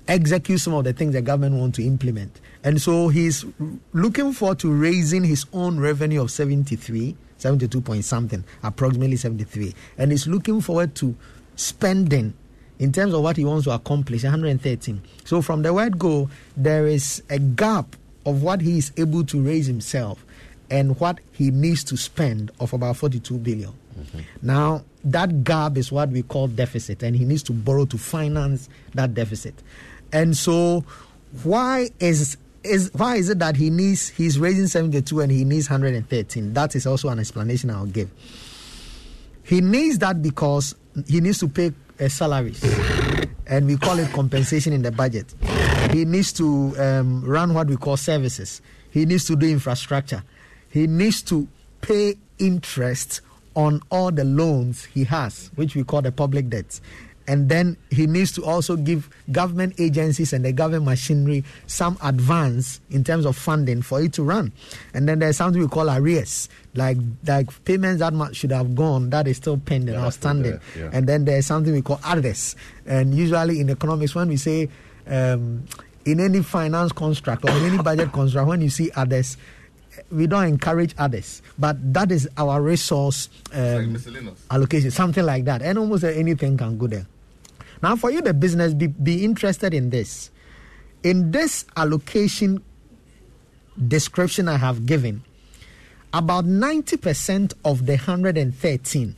execute 0.10 0.60
some 0.60 0.74
of 0.74 0.84
the 0.84 0.92
things 0.92 1.14
the 1.14 1.22
government 1.22 1.56
want 1.56 1.74
to 1.76 1.88
implement. 1.88 2.42
And 2.66 2.82
so 2.82 3.08
he's 3.08 3.46
looking 3.94 4.34
forward 4.34 4.60
to 4.60 4.74
raising 4.74 5.24
his 5.24 5.46
own 5.54 5.80
revenue 5.80 6.22
of 6.22 6.32
73, 6.32 7.16
72 7.38 7.80
point 7.80 8.04
something, 8.04 8.44
approximately 8.62 9.16
73. 9.16 9.74
And 9.98 10.12
he's 10.12 10.28
looking 10.28 10.60
forward 10.60 10.96
to 10.96 11.16
spending 11.56 12.34
in 12.80 12.92
terms 12.92 13.14
of 13.14 13.22
what 13.22 13.38
he 13.38 13.46
wants 13.46 13.66
to 13.66 13.72
accomplish 13.72 14.24
113. 14.24 15.02
So 15.26 15.42
from 15.42 15.62
the 15.64 15.74
word 15.74 15.98
go, 15.98 16.30
there 16.56 16.88
is 16.88 17.24
a 17.30 17.40
gap 17.40 17.96
of 18.26 18.44
what 18.44 18.62
he 18.62 18.78
is 18.78 18.92
able 18.98 19.24
to 19.26 19.42
raise 19.42 19.66
himself 19.66 20.24
and 20.70 21.00
what 21.00 21.20
he 21.32 21.50
needs 21.50 21.84
to 21.86 21.98
spend 21.98 22.52
of 22.60 22.74
about 22.74 22.98
42 22.98 23.38
billion. 23.38 23.72
Mm-hmm. 23.98 24.20
Now, 24.42 24.84
that 25.06 25.44
gap 25.44 25.78
is 25.78 25.92
what 25.92 26.10
we 26.10 26.22
call 26.24 26.48
deficit, 26.48 27.04
and 27.04 27.16
he 27.16 27.26
needs 27.26 27.44
to 27.44 27.54
borrow 27.54 27.86
to 27.86 27.98
finance 27.98 28.70
that 28.94 29.14
deficit. 29.14 29.56
And 30.12 30.36
so, 30.36 30.84
why 31.44 31.90
is 32.00 32.38
is 32.64 32.92
why 32.94 33.16
is 33.16 33.30
it 33.30 33.40
that 33.40 33.56
he 33.56 33.70
needs 33.70 34.10
he's 34.10 34.38
raising 34.38 34.68
72 34.68 35.22
and 35.22 35.32
he 35.32 35.46
needs 35.46 35.70
113? 35.70 36.54
That 36.54 36.76
is 36.76 36.86
also 36.86 37.10
an 37.10 37.20
explanation 37.20 37.70
I'll 37.70 37.86
give. 37.86 38.12
He 39.44 39.62
needs 39.62 40.00
that 40.00 40.22
because 40.22 40.76
he 41.08 41.22
needs 41.22 41.40
to 41.40 41.48
pay 41.48 41.72
salaries, 42.08 42.64
and 43.48 43.66
we 43.66 43.78
call 43.78 43.98
it 44.00 44.12
compensation 44.12 44.74
in 44.74 44.82
the 44.82 44.92
budget. 44.92 45.34
He 45.92 46.06
needs 46.06 46.32
to 46.34 46.76
um, 46.80 47.24
run 47.24 47.54
what 47.54 47.68
we 47.68 47.78
call 47.78 47.98
services. 47.98 48.62
He 48.92 49.06
needs 49.06 49.26
to 49.26 49.36
do 49.36 49.48
infrastructure 49.48 50.24
he 50.70 50.88
needs 50.88 51.22
to 51.24 51.48
pay 51.82 52.16
interest 52.40 53.22
on 53.56 53.82
all 53.90 54.12
the 54.12 54.24
loans 54.24 54.86
he 54.86 55.04
has, 55.06 55.50
which 55.56 55.76
we 55.76 55.84
call 55.84 56.02
the 56.02 56.12
public 56.12 56.50
debts. 56.50 56.82
And 57.28 57.50
then 57.50 57.76
he 57.92 58.08
needs 58.08 58.32
to 58.34 58.46
also 58.46 58.78
give 58.78 59.10
government 59.32 59.76
agencies 59.80 60.32
and 60.32 60.46
the 60.46 60.54
government 60.54 60.86
machinery 60.86 61.44
some 61.68 61.98
advance 62.02 62.80
in 62.90 63.04
terms 63.04 63.26
of 63.26 63.36
funding 63.36 63.82
for 63.82 64.02
it 64.02 64.14
to 64.14 64.24
run. 64.24 64.54
And 64.94 65.10
then 65.10 65.20
there's 65.20 65.36
something 65.36 65.62
we 65.62 65.68
call 65.68 65.90
arrears, 65.90 66.48
like 66.74 66.98
like 67.28 67.48
payments 67.66 68.00
that 68.00 68.14
should 68.34 68.52
have 68.52 68.76
gone 68.76 69.10
that 69.10 69.28
is 69.28 69.38
still 69.38 69.58
pending, 69.58 69.96
yeah, 69.96 70.06
outstanding. 70.06 70.60
Yeah. 70.78 70.90
And 70.94 71.06
then 71.06 71.26
there's 71.26 71.46
something 71.46 71.74
we 71.74 71.82
call 71.82 72.00
others. 72.04 72.56
And 72.86 73.14
usually 73.14 73.60
in 73.60 73.70
economics, 73.70 74.16
when 74.16 74.30
we 74.30 74.38
say 74.38 74.70
um, 75.08 75.66
in 76.06 76.22
any 76.22 76.42
finance 76.42 76.94
construct 76.94 77.44
or 77.44 77.52
in 77.52 77.64
any 77.66 77.78
budget 77.78 78.14
construct, 78.14 78.48
when 78.48 78.62
you 78.62 78.70
see 78.70 78.90
others, 78.96 79.36
we 80.12 80.28
don't 80.28 80.46
encourage 80.46 80.94
others, 80.98 81.42
but 81.58 81.76
that 81.94 82.12
is 82.12 82.30
our 82.38 82.62
resource 82.62 83.30
um, 83.54 83.94
like 83.94 84.34
allocation, 84.52 84.92
something 84.92 85.26
like 85.26 85.44
that, 85.46 85.62
and 85.62 85.78
almost 85.78 86.04
anything 86.04 86.56
can 86.56 86.78
go 86.78 86.88
there. 86.88 87.06
Now, 87.82 87.96
for 87.96 88.12
you, 88.12 88.22
the 88.22 88.34
business, 88.34 88.74
be, 88.74 88.88
be 88.88 89.24
interested 89.24 89.74
in 89.74 89.90
this. 89.90 90.32
In 91.04 91.32
this 91.32 91.66
allocation 91.76 92.64
description 93.88 94.48
I 94.48 94.58
have 94.58 94.86
given, 94.86 95.24
about 96.14 96.46
90% 96.46 97.54
of 97.64 97.86
the 97.86 97.94
113, 97.94 99.16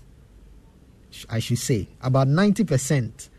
I 1.29 1.39
should 1.39 1.57
say, 1.57 1.87
about 2.01 2.27
90%, 2.27 3.29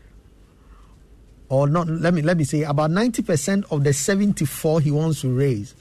or 1.49 1.67
not, 1.67 1.87
let 1.87 2.13
me, 2.13 2.21
let 2.21 2.37
me 2.37 2.43
say, 2.43 2.63
about 2.63 2.91
90% 2.91 3.71
of 3.71 3.83
the 3.83 3.93
74 3.93 4.81
he 4.81 4.91
wants 4.91 5.21
to 5.21 5.29
raise 5.33 5.75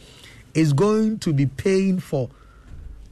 is 0.52 0.72
going 0.72 1.18
to 1.20 1.32
be 1.32 1.46
paying 1.46 2.00
for 2.00 2.28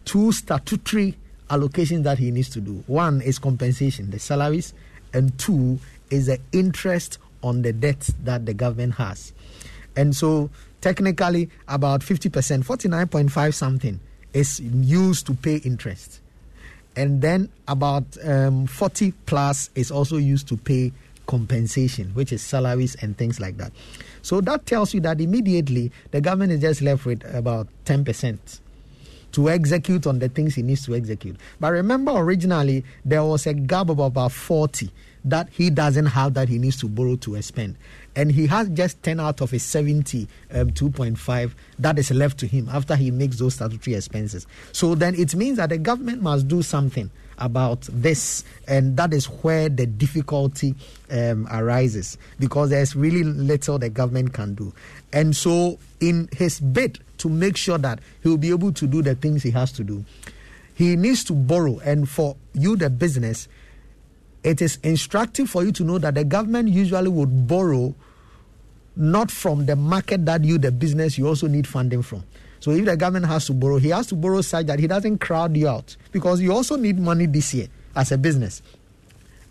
two 0.05 0.33
statutory 0.33 1.17
allocations 1.51 2.03
that 2.03 2.19
he 2.19 2.31
needs 2.31 2.49
to 2.51 2.61
do. 2.61 2.83
One 2.87 3.23
is 3.23 3.38
compensation, 3.38 4.11
the 4.11 4.19
salaries, 4.19 4.75
and 5.12 5.37
two 5.38 5.79
is 6.11 6.27
the 6.27 6.40
interest 6.53 7.18
on 7.42 7.62
the 7.62 7.73
debt 7.73 8.09
that 8.25 8.47
the 8.47 8.55
government 8.55 8.94
has. 8.94 9.33
And 9.97 10.14
so, 10.14 10.51
technically, 10.81 11.51
about 11.66 12.01
50%, 12.01 12.31
49.5 12.64 13.55
something, 13.55 14.01
is 14.33 14.61
used 14.61 15.27
to 15.27 15.35
pay 15.35 15.57
interest. 15.57 16.21
And 16.97 17.23
then 17.23 17.49
about 17.66 18.05
um, 18.25 18.66
40 18.66 19.12
plus 19.27 19.71
is 19.75 19.90
also 19.90 20.16
used 20.16 20.49
to 20.49 20.57
pay 20.57 20.92
compensation, 21.27 22.09
which 22.14 22.33
is 22.33 22.42
salaries 22.42 22.97
and 22.97 23.16
things 23.16 23.38
like 23.38 23.57
that. 23.59 23.73
So 24.23 24.40
that 24.40 24.66
tells 24.66 24.94
you 24.94 25.01
that 25.01 25.21
immediately 25.21 25.92
the 26.11 26.21
government 26.21 26.53
is 26.53 26.61
just 26.61 26.83
left 26.83 27.07
with 27.07 27.23
about 27.35 27.68
10% 27.85 28.61
to 29.33 29.51
execute 29.51 30.07
on 30.07 30.19
the 30.19 30.29
things 30.29 30.55
he 30.55 30.62
needs 30.62 30.85
to 30.87 30.95
execute. 30.95 31.37
But 31.61 31.73
remember, 31.73 32.12
originally 32.14 32.85
there 33.05 33.25
was 33.25 33.47
a 33.47 33.55
gap 33.55 33.88
of 33.91 33.99
about 33.99 34.33
40 34.33 34.91
that 35.25 35.49
he 35.51 35.71
doesn't 35.71 36.07
have 36.07 36.35
that 36.35 36.49
he 36.49 36.59
needs 36.59 36.79
to 36.79 36.88
borrow 36.88 37.17
to 37.17 37.35
expend. 37.35 37.77
And 38.17 38.33
he 38.33 38.47
has 38.47 38.69
just 38.71 39.03
10 39.03 39.21
out 39.21 39.41
of 39.41 39.51
his 39.51 39.62
70, 39.62 40.27
um, 40.53 40.71
2.5 40.71 41.53
that 41.79 41.99
is 41.99 42.11
left 42.11 42.38
to 42.38 42.47
him 42.47 42.69
after 42.71 42.97
he 42.97 43.11
makes 43.11 43.38
those 43.38 43.55
statutory 43.55 43.97
expenses. 43.97 44.47
So 44.73 44.95
then 44.95 45.14
it 45.14 45.35
means 45.35 45.59
that 45.59 45.69
the 45.69 45.79
government 45.79 46.23
must 46.23 46.49
do 46.49 46.62
something 46.62 47.11
about 47.38 47.83
this, 47.93 48.43
and 48.67 48.97
that 48.97 49.14
is 49.14 49.27
where 49.27 49.69
the 49.69 49.87
difficulty 49.87 50.75
um, 51.11 51.47
arises 51.51 52.19
because 52.41 52.71
there's 52.71 52.97
really 52.97 53.23
little 53.23 53.79
the 53.79 53.88
government 53.88 54.33
can 54.33 54.55
do. 54.55 54.73
And 55.12 55.37
so, 55.37 55.79
in 56.01 56.29
his 56.33 56.59
bid 56.59 56.99
to 57.18 57.28
make 57.28 57.57
sure 57.57 57.78
that 57.78 58.00
he 58.22 58.28
will 58.28 58.38
be 58.38 58.50
able 58.50 58.72
to 58.72 58.87
do 58.87 59.02
the 59.02 59.14
things 59.14 59.42
he 59.42 59.50
has 59.50 59.72
to 59.72 59.85
do, 59.85 60.04
he 60.74 60.96
needs 60.96 61.24
to 61.24 61.33
borrow. 61.33 61.78
And 61.81 62.09
for 62.09 62.37
you, 62.54 62.76
the 62.76 62.90
business, 62.90 63.48
it 64.42 64.62
is 64.62 64.78
instructive 64.83 65.50
for 65.50 65.64
you 65.64 65.72
to 65.72 65.85
know 65.85 65.98
that 65.98 66.14
the 66.14 66.24
government 66.24 66.68
usually 66.68 67.09
would 67.09 67.46
borrow 67.46 67.94
not 68.96 69.31
from 69.31 69.66
the 69.66 69.76
market 69.76 70.26
that 70.26 70.44
you, 70.44 70.59
the 70.59 70.72
business, 70.72 71.18
you 71.18 71.26
also 71.26 71.46
need 71.46 71.66
funding 71.66 72.02
from. 72.02 72.24
So 72.61 72.72
if 72.72 72.85
the 72.85 72.96
government 72.96 73.26
has 73.26 73.46
to 73.46 73.52
borrow, 73.52 73.76
he 73.78 73.90
has 73.90 74.09
to 74.09 74.16
borrow 74.16 74.40
such 74.40 74.66
that 74.66 74.81
he 74.81 74.88
doesn't 74.88 75.18
crowd 75.18 75.57
you 75.57 75.68
out 75.68 75.96
because 76.11 76.40
you 76.40 76.52
also 76.52 76.76
need 76.76 76.98
money 76.98 77.26
this 77.26 77.54
year 77.54 77.68
as 77.94 78.11
a 78.11 78.18
business. 78.18 78.62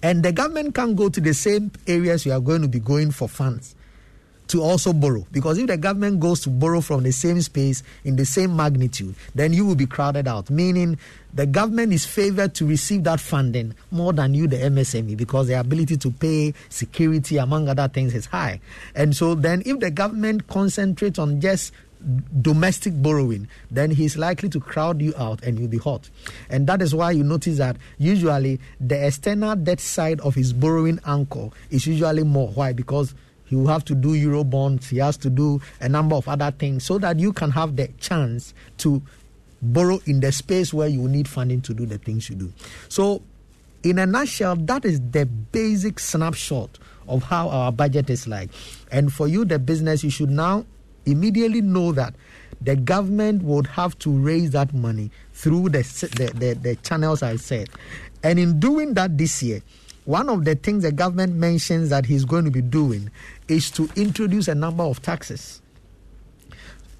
And 0.03 0.23
the 0.23 0.31
government 0.33 0.75
can't 0.75 0.95
go 0.95 1.09
to 1.09 1.21
the 1.21 1.33
same 1.33 1.71
areas 1.87 2.25
you 2.25 2.33
are 2.33 2.41
going 2.41 2.61
to 2.61 2.67
be 2.67 2.79
going 2.79 3.11
for 3.11 3.29
funds 3.29 3.75
to 4.49 4.61
also 4.61 4.93
borrow. 4.93 5.25
Because 5.31 5.57
if 5.57 5.67
the 5.67 5.77
government 5.77 6.19
goes 6.19 6.41
to 6.41 6.49
borrow 6.49 6.81
from 6.81 7.03
the 7.03 7.11
same 7.11 7.41
space 7.41 7.83
in 8.03 8.15
the 8.15 8.25
same 8.25 8.55
magnitude, 8.55 9.15
then 9.35 9.53
you 9.53 9.65
will 9.65 9.75
be 9.75 9.85
crowded 9.85 10.27
out. 10.27 10.49
Meaning 10.49 10.97
the 11.33 11.45
government 11.45 11.93
is 11.93 12.05
favored 12.05 12.53
to 12.55 12.65
receive 12.65 13.03
that 13.03 13.19
funding 13.19 13.75
more 13.91 14.13
than 14.13 14.33
you, 14.33 14.47
the 14.47 14.57
MSME, 14.57 15.17
because 15.17 15.47
the 15.47 15.59
ability 15.59 15.97
to 15.97 16.11
pay 16.11 16.53
security, 16.69 17.37
among 17.37 17.67
other 17.67 17.87
things, 17.87 18.15
is 18.15 18.25
high. 18.25 18.59
And 18.95 19.15
so 19.15 19.35
then 19.35 19.63
if 19.65 19.79
the 19.79 19.91
government 19.91 20.47
concentrates 20.47 21.19
on 21.19 21.41
just 21.41 21.73
domestic 22.41 22.93
borrowing, 23.01 23.47
then 23.71 23.91
he's 23.91 24.17
likely 24.17 24.49
to 24.49 24.59
crowd 24.59 25.01
you 25.01 25.13
out 25.17 25.43
and 25.43 25.59
you'll 25.59 25.67
be 25.67 25.77
hot. 25.77 26.09
And 26.49 26.67
that 26.67 26.81
is 26.81 26.93
why 26.93 27.11
you 27.11 27.23
notice 27.23 27.57
that 27.57 27.77
usually 27.97 28.59
the 28.79 29.05
external 29.05 29.55
debt 29.55 29.79
side 29.79 30.19
of 30.21 30.35
his 30.35 30.53
borrowing 30.53 30.99
anchor 31.05 31.49
is 31.69 31.87
usually 31.87 32.23
more. 32.23 32.49
Why? 32.49 32.73
Because 32.73 33.13
he 33.47 33.55
will 33.55 33.67
have 33.67 33.85
to 33.85 33.95
do 33.95 34.13
euro 34.13 34.43
bonds, 34.43 34.89
he 34.89 34.97
has 34.97 35.17
to 35.17 35.29
do 35.29 35.61
a 35.81 35.89
number 35.89 36.15
of 36.15 36.27
other 36.27 36.51
things 36.51 36.85
so 36.85 36.97
that 36.99 37.17
you 37.19 37.33
can 37.33 37.49
have 37.51 37.75
the 37.75 37.87
chance 37.99 38.53
to 38.77 39.01
borrow 39.61 39.99
in 40.05 40.19
the 40.19 40.31
space 40.31 40.73
where 40.73 40.87
you 40.87 41.07
need 41.07 41.27
funding 41.27 41.61
to 41.61 41.73
do 41.73 41.85
the 41.85 41.97
things 41.97 42.29
you 42.29 42.35
do. 42.35 42.53
So, 42.89 43.21
in 43.83 43.99
a 43.99 44.05
nutshell, 44.05 44.55
that 44.57 44.85
is 44.85 44.99
the 45.11 45.25
basic 45.25 45.99
snapshot 45.99 46.77
of 47.07 47.23
how 47.23 47.49
our 47.49 47.71
budget 47.71 48.09
is 48.09 48.27
like. 48.27 48.49
And 48.91 49.13
for 49.13 49.27
you, 49.27 49.45
the 49.45 49.59
business, 49.59 50.03
you 50.03 50.09
should 50.09 50.29
now 50.29 50.65
immediately 51.05 51.61
know 51.61 51.93
that 51.93 52.13
the 52.59 52.75
government 52.75 53.43
would 53.43 53.67
have 53.67 53.97
to 53.99 54.11
raise 54.11 54.51
that 54.51 54.73
money 54.73 55.11
through 55.33 55.69
the, 55.69 55.79
the, 56.15 56.33
the, 56.37 56.53
the 56.53 56.75
channels 56.77 57.23
I 57.23 57.37
said. 57.37 57.69
And 58.23 58.39
in 58.39 58.59
doing 58.59 58.95
that 58.95 59.17
this 59.17 59.41
year, 59.41 59.61
one 60.05 60.29
of 60.29 60.45
the 60.45 60.55
things 60.55 60.83
the 60.83 60.91
government 60.91 61.35
mentions 61.35 61.89
that 61.89 62.05
he's 62.05 62.25
going 62.25 62.45
to 62.45 62.51
be 62.51 62.61
doing 62.61 63.11
is 63.47 63.71
to 63.71 63.89
introduce 63.95 64.47
a 64.47 64.55
number 64.55 64.83
of 64.83 65.01
taxes. 65.01 65.61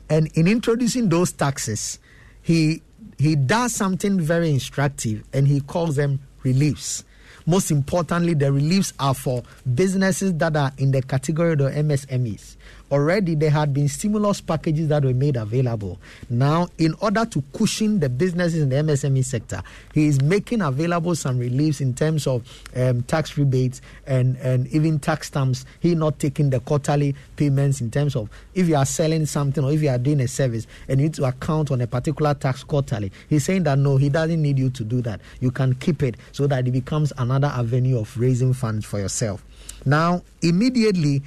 And 0.10 0.28
in 0.36 0.48
introducing 0.48 1.10
those 1.10 1.32
taxes, 1.32 2.00
he 2.42 2.82
he 3.18 3.36
does 3.36 3.74
something 3.74 4.20
very 4.20 4.50
instructive 4.50 5.24
and 5.34 5.48
he 5.48 5.60
calls 5.62 5.96
them 5.96 6.20
reliefs. 6.44 7.04
Most 7.46 7.72
importantly, 7.72 8.34
the 8.34 8.52
reliefs 8.52 8.94
are 9.00 9.14
for 9.14 9.44
businesses 9.74 10.34
that 10.36 10.56
are 10.56 10.72
in 10.78 10.92
the 10.92 11.02
category 11.02 11.54
of 11.54 11.60
MSMEs 11.60 12.56
already 12.92 13.36
there 13.36 13.50
had 13.50 13.74
been 13.74 13.88
stimulus 13.88 14.42
packages 14.42 14.88
that 14.88 15.04
were 15.04 15.14
made 15.14 15.36
available. 15.36 16.00
Now, 16.30 16.70
in 16.78 16.94
order 17.02 17.26
to 17.26 17.44
cushion 17.54 18.00
the 18.00 18.10
businesses 18.10 18.62
in 18.62 18.70
the 18.70 18.78
MSME 18.78 19.24
sector, 19.24 19.62
he 19.94 20.08
is 20.08 20.22
making 20.22 20.62
available 20.62 21.16
some 21.16 21.38
reliefs 21.40 21.82
in 21.82 21.94
terms 21.94 22.28
of 22.28 22.44
um, 22.76 23.02
tax 23.04 23.38
rebates 23.38 23.82
and, 24.06 24.38
and 24.38 24.68
even 24.68 25.00
tax 25.00 25.28
stamps. 25.28 25.66
He 25.80 25.96
not 25.96 26.20
taking 26.20 26.50
the 26.50 26.60
quarterly 26.60 27.16
payments 27.36 27.82
in 27.82 27.92
terms 27.92 28.16
of 28.16 28.30
if 28.54 28.68
you 28.68 28.76
are 28.76 28.86
selling 28.86 29.26
something 29.26 29.64
or 29.64 29.72
if 29.72 29.82
you 29.82 29.90
are 29.90 29.98
doing 29.98 30.20
a 30.22 30.28
service 30.28 30.68
and 30.88 31.00
you 31.00 31.08
need 31.08 31.14
to 31.16 31.26
account 31.26 31.72
on 31.72 31.82
a 31.82 31.88
particular 31.88 32.34
tax 32.34 32.64
quarterly. 32.64 33.12
He's 33.30 33.46
saying 33.46 33.64
that 33.64 33.78
no, 33.80 33.98
he 33.98 34.10
doesn't 34.10 34.42
need 34.42 34.58
you 34.58 34.70
to 34.72 34.84
do 34.84 35.02
that. 35.02 35.22
You 35.40 35.52
can 35.52 35.76
keep 35.76 36.04
it 36.04 36.16
so 36.32 36.48
that 36.48 36.68
it 36.68 36.72
becomes 36.72 37.14
another 37.18 37.48
avenue 37.48 38.00
of 38.00 38.18
raising 38.18 38.54
funds 38.54 38.86
for 38.86 39.00
yourself. 39.00 39.44
Now, 39.86 40.22
immediately, 40.42 41.24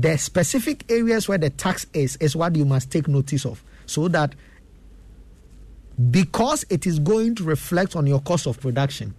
the 0.00 0.18
specific 0.18 0.90
areas 0.90 1.28
where 1.28 1.38
the 1.38 1.50
tax 1.50 1.86
is 1.92 2.16
is 2.16 2.36
what 2.36 2.54
you 2.56 2.64
must 2.64 2.90
take 2.90 3.08
notice 3.08 3.46
of. 3.46 3.62
So 3.86 4.08
that 4.08 4.34
because 6.10 6.64
it 6.68 6.86
is 6.86 6.98
going 6.98 7.34
to 7.36 7.44
reflect 7.44 7.96
on 7.96 8.06
your 8.06 8.20
cost 8.20 8.46
of 8.46 8.60
production 8.60 9.14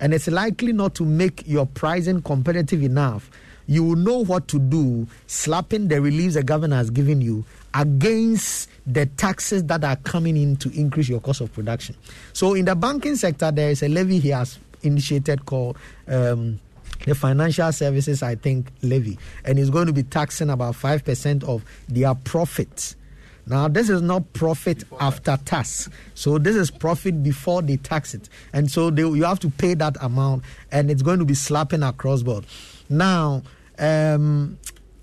and 0.00 0.14
it's 0.14 0.28
likely 0.28 0.72
not 0.72 0.94
to 0.94 1.04
make 1.04 1.46
your 1.46 1.66
pricing 1.66 2.22
competitive 2.22 2.82
enough 2.82 3.30
you 3.66 3.84
will 3.84 3.96
know 3.96 4.24
what 4.24 4.48
to 4.48 4.58
do 4.58 5.06
slapping 5.26 5.88
the 5.88 6.00
reliefs 6.00 6.34
the 6.34 6.42
government 6.42 6.72
has 6.72 6.88
given 6.88 7.20
you 7.20 7.44
against 7.74 8.70
the 8.86 9.06
taxes 9.06 9.64
that 9.64 9.84
are 9.84 9.96
coming 9.96 10.36
in 10.36 10.56
to 10.56 10.70
increase 10.70 11.08
your 11.08 11.20
cost 11.20 11.40
of 11.40 11.52
production. 11.52 11.94
So 12.32 12.54
in 12.54 12.64
the 12.64 12.74
banking 12.74 13.16
sector 13.16 13.50
there 13.50 13.70
is 13.70 13.82
a 13.82 13.88
levy 13.88 14.18
he 14.18 14.30
has 14.30 14.58
initiated 14.82 15.46
called 15.46 15.76
um, 16.08 16.60
the 17.04 17.14
financial 17.14 17.72
services, 17.72 18.22
I 18.22 18.34
think, 18.34 18.70
levy, 18.82 19.18
and 19.44 19.58
it's 19.58 19.70
going 19.70 19.86
to 19.86 19.92
be 19.92 20.02
taxing 20.02 20.50
about 20.50 20.74
5% 20.74 21.44
of 21.44 21.64
their 21.88 22.14
profits. 22.14 22.96
Now, 23.46 23.66
this 23.66 23.90
is 23.90 24.02
not 24.02 24.32
profit 24.34 24.84
after 25.00 25.36
tax. 25.44 25.88
So, 26.14 26.38
this 26.38 26.54
is 26.54 26.70
profit 26.70 27.24
before 27.24 27.60
they 27.60 27.76
tax 27.76 28.14
it. 28.14 28.28
And 28.52 28.70
so, 28.70 28.90
they, 28.90 29.02
you 29.02 29.24
have 29.24 29.40
to 29.40 29.50
pay 29.50 29.74
that 29.74 29.96
amount, 30.00 30.44
and 30.70 30.90
it's 30.90 31.02
going 31.02 31.18
to 31.18 31.24
be 31.24 31.34
slapping 31.34 31.82
across 31.82 32.22
board. 32.22 32.46
Now, 32.88 33.42
um, 33.78 34.58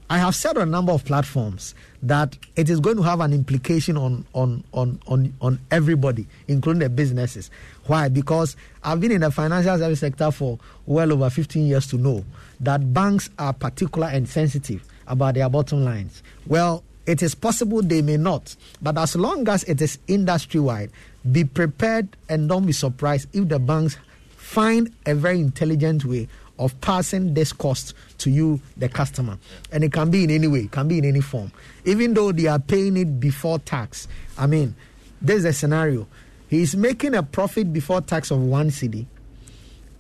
I 0.10 0.18
have 0.20 0.36
said 0.36 0.58
on 0.58 0.68
a 0.68 0.72
number 0.72 0.92
of 0.92 1.06
platforms 1.06 1.76
that 2.04 2.38
it 2.56 2.70
is 2.70 2.80
going 2.80 2.96
to 2.98 3.04
have 3.04 3.20
an 3.20 3.34
implication 3.34 3.98
on, 3.98 4.26
on, 4.34 4.64
on, 4.74 5.00
on, 5.08 5.34
on 5.42 5.60
everybody, 5.72 6.28
including 6.48 6.80
the 6.80 6.90
businesses. 6.90 7.52
Why? 7.86 8.08
Because 8.10 8.56
I've 8.84 9.02
been 9.02 9.12
in 9.12 9.22
the 9.22 9.32
financial 9.32 9.78
service 9.78 10.00
sector 10.00 10.32
for 10.32 10.60
well 10.86 11.12
over 11.12 11.30
15 11.30 11.66
years 11.68 11.88
to 11.88 11.98
know 11.98 12.24
that 12.62 12.94
banks 12.94 13.30
are 13.38 13.54
particular 13.54 14.08
and 14.08 14.28
sensitive 14.28 14.86
about 15.08 15.34
their 15.36 15.50
bottom 15.50 15.84
lines. 15.84 16.24
Well, 16.48 16.84
it 17.06 17.24
is 17.24 17.34
possible 17.34 17.82
they 17.82 18.02
may 18.02 18.18
not, 18.18 18.56
but 18.82 18.98
as 18.98 19.16
long 19.16 19.48
as 19.50 19.64
it 19.64 19.82
is 19.82 19.98
industry 20.08 20.60
wide, 20.60 20.92
be 21.32 21.44
prepared 21.44 22.08
and 22.30 22.48
don't 22.48 22.66
be 22.66 22.72
surprised 22.72 23.28
if 23.34 23.50
the 23.50 23.60
banks 23.60 23.98
find 24.38 24.94
a 25.06 25.16
very 25.16 25.40
intelligent 25.40 26.06
way 26.06 26.28
of 26.60 26.80
passing 26.82 27.34
this 27.34 27.52
cost 27.52 27.96
to 28.20 28.30
you, 28.30 28.62
the 28.78 28.88
customer. 28.88 29.40
And 29.72 29.84
it 29.84 29.92
can 29.92 30.12
be 30.12 30.24
in 30.24 30.30
any 30.30 30.48
way, 30.48 30.60
it 30.60 30.72
can 30.72 30.88
be 30.88 31.00
in 31.00 31.06
any 31.06 31.22
form. 31.22 31.52
Even 31.86 32.14
though 32.14 32.32
they 32.32 32.46
are 32.46 32.60
paying 32.60 32.98
it 32.98 33.20
before 33.20 33.58
tax. 33.58 34.08
I 34.38 34.46
mean, 34.46 34.76
there's 35.22 35.46
a 35.46 35.54
scenario 35.54 36.06
He's 36.50 36.76
making 36.76 37.14
a 37.14 37.22
profit 37.22 37.72
before 37.72 38.02
tax 38.02 38.32
of 38.32 38.42
one 38.42 38.70
cedi. 38.72 39.06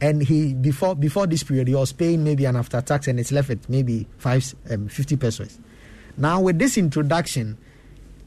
And 0.02 0.24
he 0.24 0.54
before 0.54 0.96
before 0.96 1.28
this 1.28 1.44
period 1.44 1.68
he 1.68 1.76
was 1.76 1.92
paying 1.92 2.24
maybe 2.24 2.46
an 2.46 2.56
after 2.56 2.82
tax 2.82 3.08
and 3.08 3.20
it's 3.20 3.32
left 3.32 3.50
at 3.50 3.70
maybe 3.70 4.08
five 4.18 4.56
um, 4.70 4.88
50 4.88 5.18
pesos. 5.18 5.60
Now 6.18 6.42
with 6.42 6.58
this 6.58 6.78
introduction, 6.78 7.58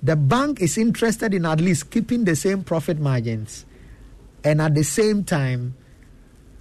the 0.02 0.14
bank 0.14 0.60
is 0.60 0.76
interested 0.76 1.32
in 1.34 1.46
at 1.46 1.60
least 1.60 1.90
keeping 1.90 2.24
the 2.24 2.36
same 2.36 2.62
profit 2.62 2.98
margins 2.98 3.64
and 4.44 4.60
at 4.60 4.74
the 4.74 4.84
same 4.84 5.24
time 5.24 5.74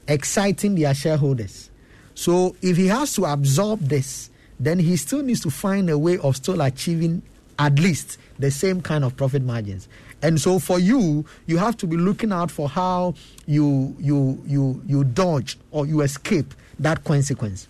exciting 0.07 0.75
their 0.75 0.93
shareholders. 0.93 1.69
So 2.15 2.55
if 2.61 2.77
he 2.77 2.87
has 2.87 3.13
to 3.15 3.25
absorb 3.25 3.79
this, 3.81 4.29
then 4.59 4.79
he 4.79 4.95
still 4.95 5.23
needs 5.23 5.41
to 5.41 5.49
find 5.49 5.89
a 5.89 5.97
way 5.97 6.17
of 6.19 6.35
still 6.35 6.61
achieving 6.61 7.23
at 7.57 7.79
least 7.79 8.17
the 8.39 8.51
same 8.51 8.81
kind 8.81 9.03
of 9.03 9.15
profit 9.15 9.41
margins. 9.43 9.87
And 10.21 10.39
so 10.39 10.59
for 10.59 10.79
you, 10.79 11.25
you 11.47 11.57
have 11.57 11.77
to 11.77 11.87
be 11.87 11.97
looking 11.97 12.31
out 12.31 12.51
for 12.51 12.69
how 12.69 13.15
you 13.47 13.95
you 13.99 14.41
you 14.45 14.81
you 14.85 15.03
dodge 15.03 15.57
or 15.71 15.85
you 15.85 16.01
escape 16.01 16.53
that 16.79 17.03
consequence. 17.03 17.67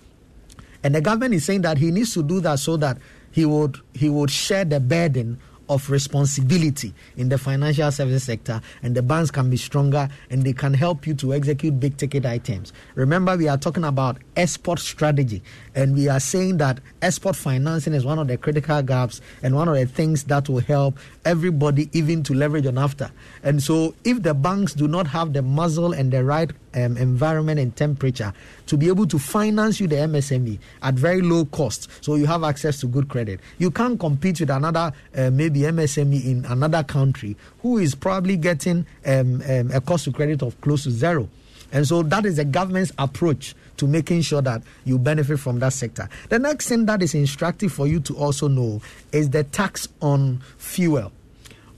And 0.84 0.96
the 0.96 1.02
government 1.02 1.34
is 1.34 1.46
saying 1.46 1.62
that 1.62 1.78
he 1.78 1.92
needs 1.92 2.14
to 2.14 2.24
do 2.24 2.40
that 2.42 2.60
so 2.60 2.76
that 2.78 2.98
he 3.32 3.46
would 3.46 3.78
he 3.94 4.10
would 4.10 4.32
share 4.32 4.66
the 4.66 4.80
burden 4.80 5.40
of 5.72 5.90
responsibility 5.90 6.94
in 7.16 7.30
the 7.30 7.38
financial 7.38 7.90
services 7.92 8.24
sector, 8.24 8.62
and 8.84 8.94
the 8.94 9.02
banks 9.02 9.32
can 9.32 9.50
be 9.50 9.58
stronger 9.58 10.10
and 10.30 10.44
they 10.44 10.54
can 10.54 10.74
help 10.74 11.08
you 11.08 11.14
to 11.16 11.34
execute 11.34 11.80
big 11.80 11.96
ticket 11.98 12.26
items. 12.26 12.74
Remember, 12.96 13.38
we 13.38 13.48
are 13.48 13.58
talking 13.58 13.86
about 13.86 14.18
export 14.36 14.80
strategy, 14.80 15.42
and 15.76 15.96
we 15.96 16.08
are 16.08 16.20
saying 16.20 16.58
that 16.58 16.80
export 17.02 17.36
financing 17.36 17.94
is 17.94 18.06
one 18.06 18.20
of 18.20 18.28
the 18.28 18.38
critical 18.38 18.82
gaps 18.82 19.22
and 19.44 19.56
one 19.56 19.68
of 19.68 19.76
the 19.76 19.86
things 19.86 20.24
that 20.26 20.48
will 20.50 20.60
help 20.60 20.98
everybody 21.26 21.90
even 21.94 22.24
to 22.24 22.34
leverage 22.34 22.66
on 22.66 22.78
after. 22.78 23.12
And 23.44 23.62
so, 23.62 23.96
if 24.04 24.22
the 24.24 24.34
banks 24.34 24.74
do 24.74 24.88
not 24.88 25.08
have 25.08 25.34
the 25.34 25.42
muzzle 25.42 25.94
and 25.94 26.12
the 26.12 26.24
right 26.24 26.52
um, 26.74 26.98
environment 26.98 27.60
and 27.60 27.76
temperature 27.76 28.34
to 28.68 28.78
be 28.78 28.88
able 28.88 29.08
to 29.08 29.20
finance 29.20 29.80
you 29.80 29.88
the 29.88 29.98
MSME 29.98 30.60
at 30.82 30.94
very 30.94 31.22
low 31.22 31.46
cost, 31.46 31.90
so 32.04 32.16
you 32.16 32.26
have 32.26 32.44
access 32.44 32.80
to 32.82 32.88
good 32.88 33.10
credit. 33.10 33.40
You 33.58 33.72
can't 33.72 34.00
compete 34.00 34.40
with 34.40 34.50
another 34.50 34.94
uh, 35.16 35.30
maybe 35.30 35.62
MSME 35.62 36.26
in 36.26 36.46
another 36.46 36.84
country 36.84 37.36
who 37.62 37.78
is 37.78 37.96
probably 37.96 38.38
getting 38.38 38.86
um, 39.06 39.42
um, 39.48 39.72
a 39.72 39.82
cost 39.82 40.06
to 40.06 40.12
credit 40.12 40.42
of 40.42 40.60
close 40.62 40.84
to 40.84 40.92
zero. 40.92 41.30
And 41.72 41.88
so 41.88 42.04
that 42.04 42.26
is 42.26 42.38
the 42.38 42.46
government's 42.46 42.92
approach 42.98 43.56
to 43.78 43.88
making 43.88 44.22
sure 44.22 44.42
that 44.42 44.62
you 44.86 44.98
benefit 44.98 45.40
from 45.40 45.60
that 45.60 45.74
sector. 45.74 46.10
The 46.30 46.40
next 46.40 46.68
thing 46.68 46.86
that 46.86 47.02
is 47.02 47.16
instructive 47.16 47.72
for 47.72 47.88
you 47.88 48.00
to 48.02 48.16
also 48.18 48.48
know 48.48 48.82
is 49.12 49.30
the 49.30 49.44
tax 49.44 49.88
on 50.02 50.42
fuel. 50.58 51.12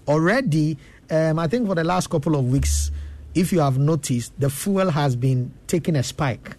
Already, 0.08 0.78
um, 1.10 1.40
I 1.40 1.48
think 1.48 1.68
for 1.68 1.76
the 1.76 1.84
last 1.84 2.10
couple 2.10 2.36
of 2.36 2.46
weeks, 2.52 2.92
if 3.36 3.52
you 3.52 3.60
have 3.60 3.78
noticed, 3.78 4.34
the 4.40 4.50
fuel 4.50 4.90
has 4.92 5.16
been 5.16 5.54
taking 5.68 5.96
a 5.96 6.04
spike 6.04 6.58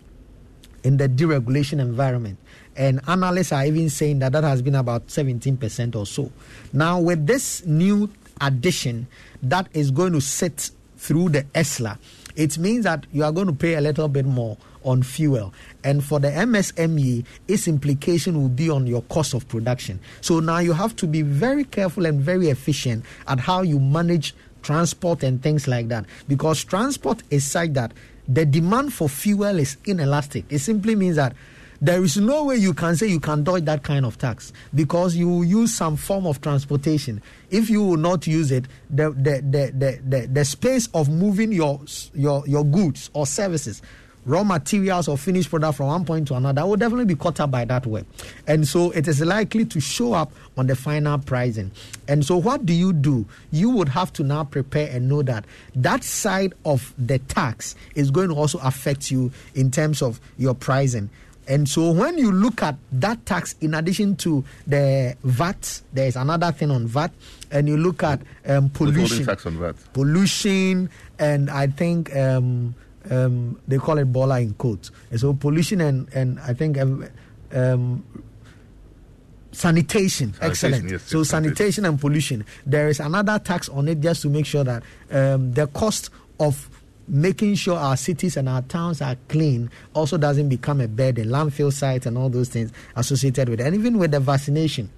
in 0.82 0.96
the 0.96 1.08
deregulation 1.08 1.80
environment. 1.80 2.38
And 2.76 3.00
analysts 3.06 3.52
are 3.52 3.64
even 3.64 3.88
saying 3.90 4.18
that 4.20 4.32
that 4.32 4.44
has 4.44 4.62
been 4.62 4.74
about 4.74 5.06
17% 5.08 5.94
or 5.94 6.06
so. 6.06 6.32
Now, 6.72 7.00
with 7.00 7.26
this 7.26 7.64
new 7.64 8.10
addition 8.40 9.06
that 9.42 9.68
is 9.72 9.90
going 9.90 10.12
to 10.12 10.20
sit 10.20 10.70
through 10.96 11.30
the 11.30 11.42
ESLA, 11.54 11.98
it 12.36 12.58
means 12.58 12.84
that 12.84 13.06
you 13.12 13.24
are 13.24 13.32
going 13.32 13.46
to 13.46 13.52
pay 13.52 13.74
a 13.74 13.80
little 13.80 14.08
bit 14.08 14.26
more 14.26 14.56
on 14.82 15.02
fuel. 15.02 15.52
And 15.82 16.04
for 16.04 16.20
the 16.20 16.28
MSME, 16.28 17.24
its 17.48 17.68
implication 17.68 18.40
will 18.40 18.48
be 18.48 18.68
on 18.70 18.86
your 18.86 19.02
cost 19.02 19.34
of 19.34 19.48
production. 19.48 20.00
So 20.20 20.40
now 20.40 20.58
you 20.58 20.72
have 20.72 20.94
to 20.96 21.06
be 21.06 21.22
very 21.22 21.64
careful 21.64 22.06
and 22.06 22.20
very 22.20 22.48
efficient 22.48 23.04
at 23.26 23.40
how 23.40 23.62
you 23.62 23.80
manage 23.80 24.34
transport 24.62 25.22
and 25.22 25.42
things 25.42 25.68
like 25.68 25.88
that. 25.88 26.06
Because 26.28 26.64
transport 26.64 27.22
is 27.30 27.46
such 27.46 27.72
that 27.74 27.92
the 28.26 28.44
demand 28.44 28.92
for 28.92 29.08
fuel 29.08 29.58
is 29.58 29.76
inelastic. 29.84 30.44
It 30.50 30.60
simply 30.60 30.94
means 30.94 31.16
that 31.16 31.34
there 31.84 32.02
is 32.02 32.16
no 32.16 32.44
way 32.44 32.56
you 32.56 32.72
can 32.72 32.96
say 32.96 33.06
you 33.06 33.20
can 33.20 33.44
dodge 33.44 33.64
that 33.66 33.82
kind 33.82 34.06
of 34.06 34.16
tax 34.16 34.54
because 34.74 35.14
you 35.14 35.42
use 35.42 35.74
some 35.74 35.96
form 35.96 36.26
of 36.26 36.40
transportation. 36.40 37.20
If 37.50 37.68
you 37.68 37.82
will 37.82 37.98
not 37.98 38.26
use 38.26 38.50
it, 38.50 38.64
the, 38.88 39.10
the, 39.10 39.42
the, 39.42 39.72
the, 39.76 40.00
the, 40.02 40.26
the 40.26 40.44
space 40.46 40.88
of 40.94 41.10
moving 41.10 41.52
your, 41.52 41.78
your, 42.14 42.42
your 42.46 42.64
goods 42.64 43.10
or 43.12 43.26
services 43.26 43.82
raw 44.26 44.42
materials 44.42 45.06
or 45.06 45.18
finished 45.18 45.50
product 45.50 45.76
from 45.76 45.88
one 45.88 46.04
point 46.04 46.26
to 46.28 46.34
another 46.34 46.64
will 46.64 46.76
definitely 46.76 47.04
be 47.04 47.14
caught 47.14 47.38
up 47.40 47.50
by 47.50 47.64
that 47.64 47.84
way. 47.86 48.02
And 48.46 48.66
so 48.66 48.90
it 48.92 49.06
is 49.06 49.20
likely 49.20 49.66
to 49.66 49.80
show 49.80 50.14
up 50.14 50.32
on 50.56 50.66
the 50.66 50.74
final 50.74 51.18
pricing. 51.18 51.70
And 52.08 52.24
so 52.24 52.38
what 52.38 52.64
do 52.64 52.72
you 52.72 52.94
do? 52.94 53.26
You 53.50 53.68
would 53.70 53.90
have 53.90 54.12
to 54.14 54.22
now 54.22 54.44
prepare 54.44 54.88
and 54.90 55.08
know 55.08 55.22
that 55.22 55.44
that 55.74 56.04
side 56.04 56.54
of 56.64 56.94
the 56.96 57.18
tax 57.18 57.74
is 57.94 58.10
going 58.10 58.28
to 58.28 58.34
also 58.34 58.58
affect 58.60 59.10
you 59.10 59.30
in 59.54 59.70
terms 59.70 60.00
of 60.00 60.20
your 60.38 60.54
pricing. 60.54 61.10
And 61.46 61.68
so 61.68 61.90
when 61.92 62.16
you 62.18 62.32
look 62.32 62.62
at 62.62 62.76
that 62.92 63.24
tax, 63.26 63.54
in 63.60 63.74
addition 63.74 64.16
to 64.16 64.44
the 64.66 65.16
VAT, 65.24 65.82
there 65.92 66.06
is 66.06 66.16
another 66.16 66.52
thing 66.52 66.70
on 66.70 66.86
VAT, 66.86 67.12
and 67.50 67.68
you 67.68 67.76
look 67.76 68.02
at 68.02 68.20
um, 68.46 68.70
pollution, 68.70 69.26
tax 69.26 69.44
on 69.46 69.58
VAT. 69.58 69.76
pollution, 69.92 70.88
and 71.18 71.50
I 71.50 71.66
think 71.66 72.14
um, 72.16 72.74
um, 73.10 73.60
they 73.68 73.78
call 73.78 73.98
it 73.98 74.06
bola 74.06 74.40
in 74.40 74.54
quotes. 74.54 74.90
And 75.10 75.20
so 75.20 75.34
pollution 75.34 75.80
and 75.80 76.08
and 76.14 76.40
I 76.40 76.54
think 76.54 76.78
um, 76.78 77.06
um, 77.52 78.04
sanitation, 79.52 80.32
Sanitation, 80.34 80.50
excellent. 80.74 80.90
yes, 80.90 81.02
so 81.02 81.18
yes, 81.18 81.28
sanitation 81.28 81.84
and 81.84 82.00
pollution. 82.00 82.44
There 82.66 82.88
is 82.88 83.00
another 83.00 83.38
tax 83.38 83.68
on 83.68 83.88
it 83.88 84.00
just 84.00 84.22
to 84.22 84.28
make 84.28 84.46
sure 84.46 84.64
that 84.64 84.82
um, 85.10 85.52
the 85.52 85.66
cost 85.68 86.10
of 86.40 86.68
making 87.06 87.54
sure 87.54 87.76
our 87.76 87.96
cities 87.96 88.36
and 88.36 88.48
our 88.48 88.62
towns 88.62 89.02
are 89.02 89.16
clean 89.28 89.70
also 89.92 90.16
doesn't 90.16 90.48
become 90.48 90.80
a 90.80 90.88
burden. 90.88 91.28
Landfill 91.28 91.72
sites 91.72 92.06
and 92.06 92.16
all 92.16 92.28
those 92.28 92.48
things 92.48 92.72
associated 92.96 93.48
with 93.48 93.60
it, 93.60 93.66
and 93.66 93.74
even 93.74 93.98
with 93.98 94.10
the 94.10 94.20
vaccination. 94.20 94.90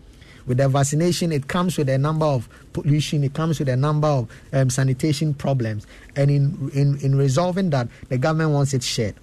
With 0.47 0.59
the 0.59 0.69
vaccination, 0.69 1.33
it 1.33 1.49
comes 1.49 1.77
with 1.77 1.89
a 1.89 1.99
number 1.99 2.25
of 2.25 2.49
pollution, 2.73 3.25
it 3.25 3.35
comes 3.35 3.59
with 3.59 3.69
a 3.69 3.77
number 3.77 4.07
of 4.07 4.31
um, 4.53 4.71
sanitation 4.71 5.35
problems. 5.35 5.89
And 6.15 6.31
in, 6.31 6.71
in, 6.73 6.99
in 7.01 7.17
resolving 7.17 7.71
that, 7.71 7.89
the 8.11 8.19
government 8.19 8.53
wants 8.53 8.73
it 8.73 8.85
shared. 8.85 9.17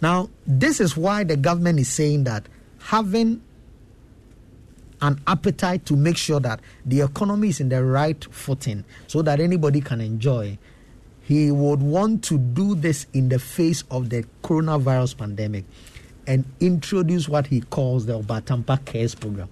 Now, 0.00 0.30
this 0.44 0.80
is 0.80 0.96
why 0.96 1.22
the 1.22 1.36
government 1.36 1.78
is 1.78 1.88
saying 1.88 2.24
that 2.24 2.48
having 2.80 3.40
an 5.00 5.20
appetite 5.28 5.86
to 5.86 5.96
make 5.96 6.16
sure 6.16 6.40
that 6.40 6.60
the 6.84 7.02
economy 7.02 7.48
is 7.48 7.60
in 7.60 7.68
the 7.68 7.84
right 7.84 8.24
footing 8.32 8.84
so 9.06 9.22
that 9.22 9.38
anybody 9.38 9.80
can 9.80 10.00
enjoy, 10.00 10.58
he 11.32 11.50
would 11.50 11.80
want 11.80 12.22
to 12.24 12.36
do 12.36 12.74
this 12.74 13.06
in 13.14 13.30
the 13.30 13.38
face 13.38 13.84
of 13.90 14.10
the 14.10 14.22
coronavirus 14.42 15.16
pandemic 15.16 15.64
and 16.26 16.44
introduce 16.60 17.26
what 17.26 17.46
he 17.46 17.62
calls 17.62 18.04
the 18.04 18.20
Obatampa 18.20 18.84
Cares 18.84 19.14
Program. 19.14 19.48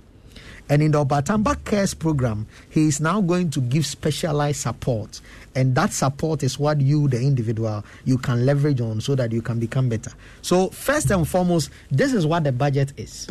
And 0.69 0.83
in 0.83 0.93
the 0.93 1.05
Obatampa 1.05 1.65
Cares 1.65 1.95
program, 1.95 2.47
he 2.69 2.87
is 2.87 3.01
now 3.01 3.21
going 3.21 3.51
to 3.51 3.61
give 3.61 3.85
specialized 3.87 4.61
support. 4.61 5.21
And 5.57 5.75
that 5.75 5.93
support 5.93 6.43
is 6.43 6.59
what 6.59 6.81
you, 6.81 7.09
the 7.09 7.21
individual, 7.21 7.83
you 8.05 8.19
can 8.19 8.45
leverage 8.45 8.81
on 8.81 9.01
so 9.01 9.15
that 9.17 9.33
you 9.33 9.41
can 9.43 9.59
become 9.59 9.89
better. 9.89 10.13
So, 10.43 10.69
first 10.69 11.11
and 11.11 11.27
foremost, 11.27 11.71
this 11.91 12.13
is 12.13 12.25
what 12.27 12.45
the 12.45 12.53
budget 12.53 12.93
is. 12.99 13.27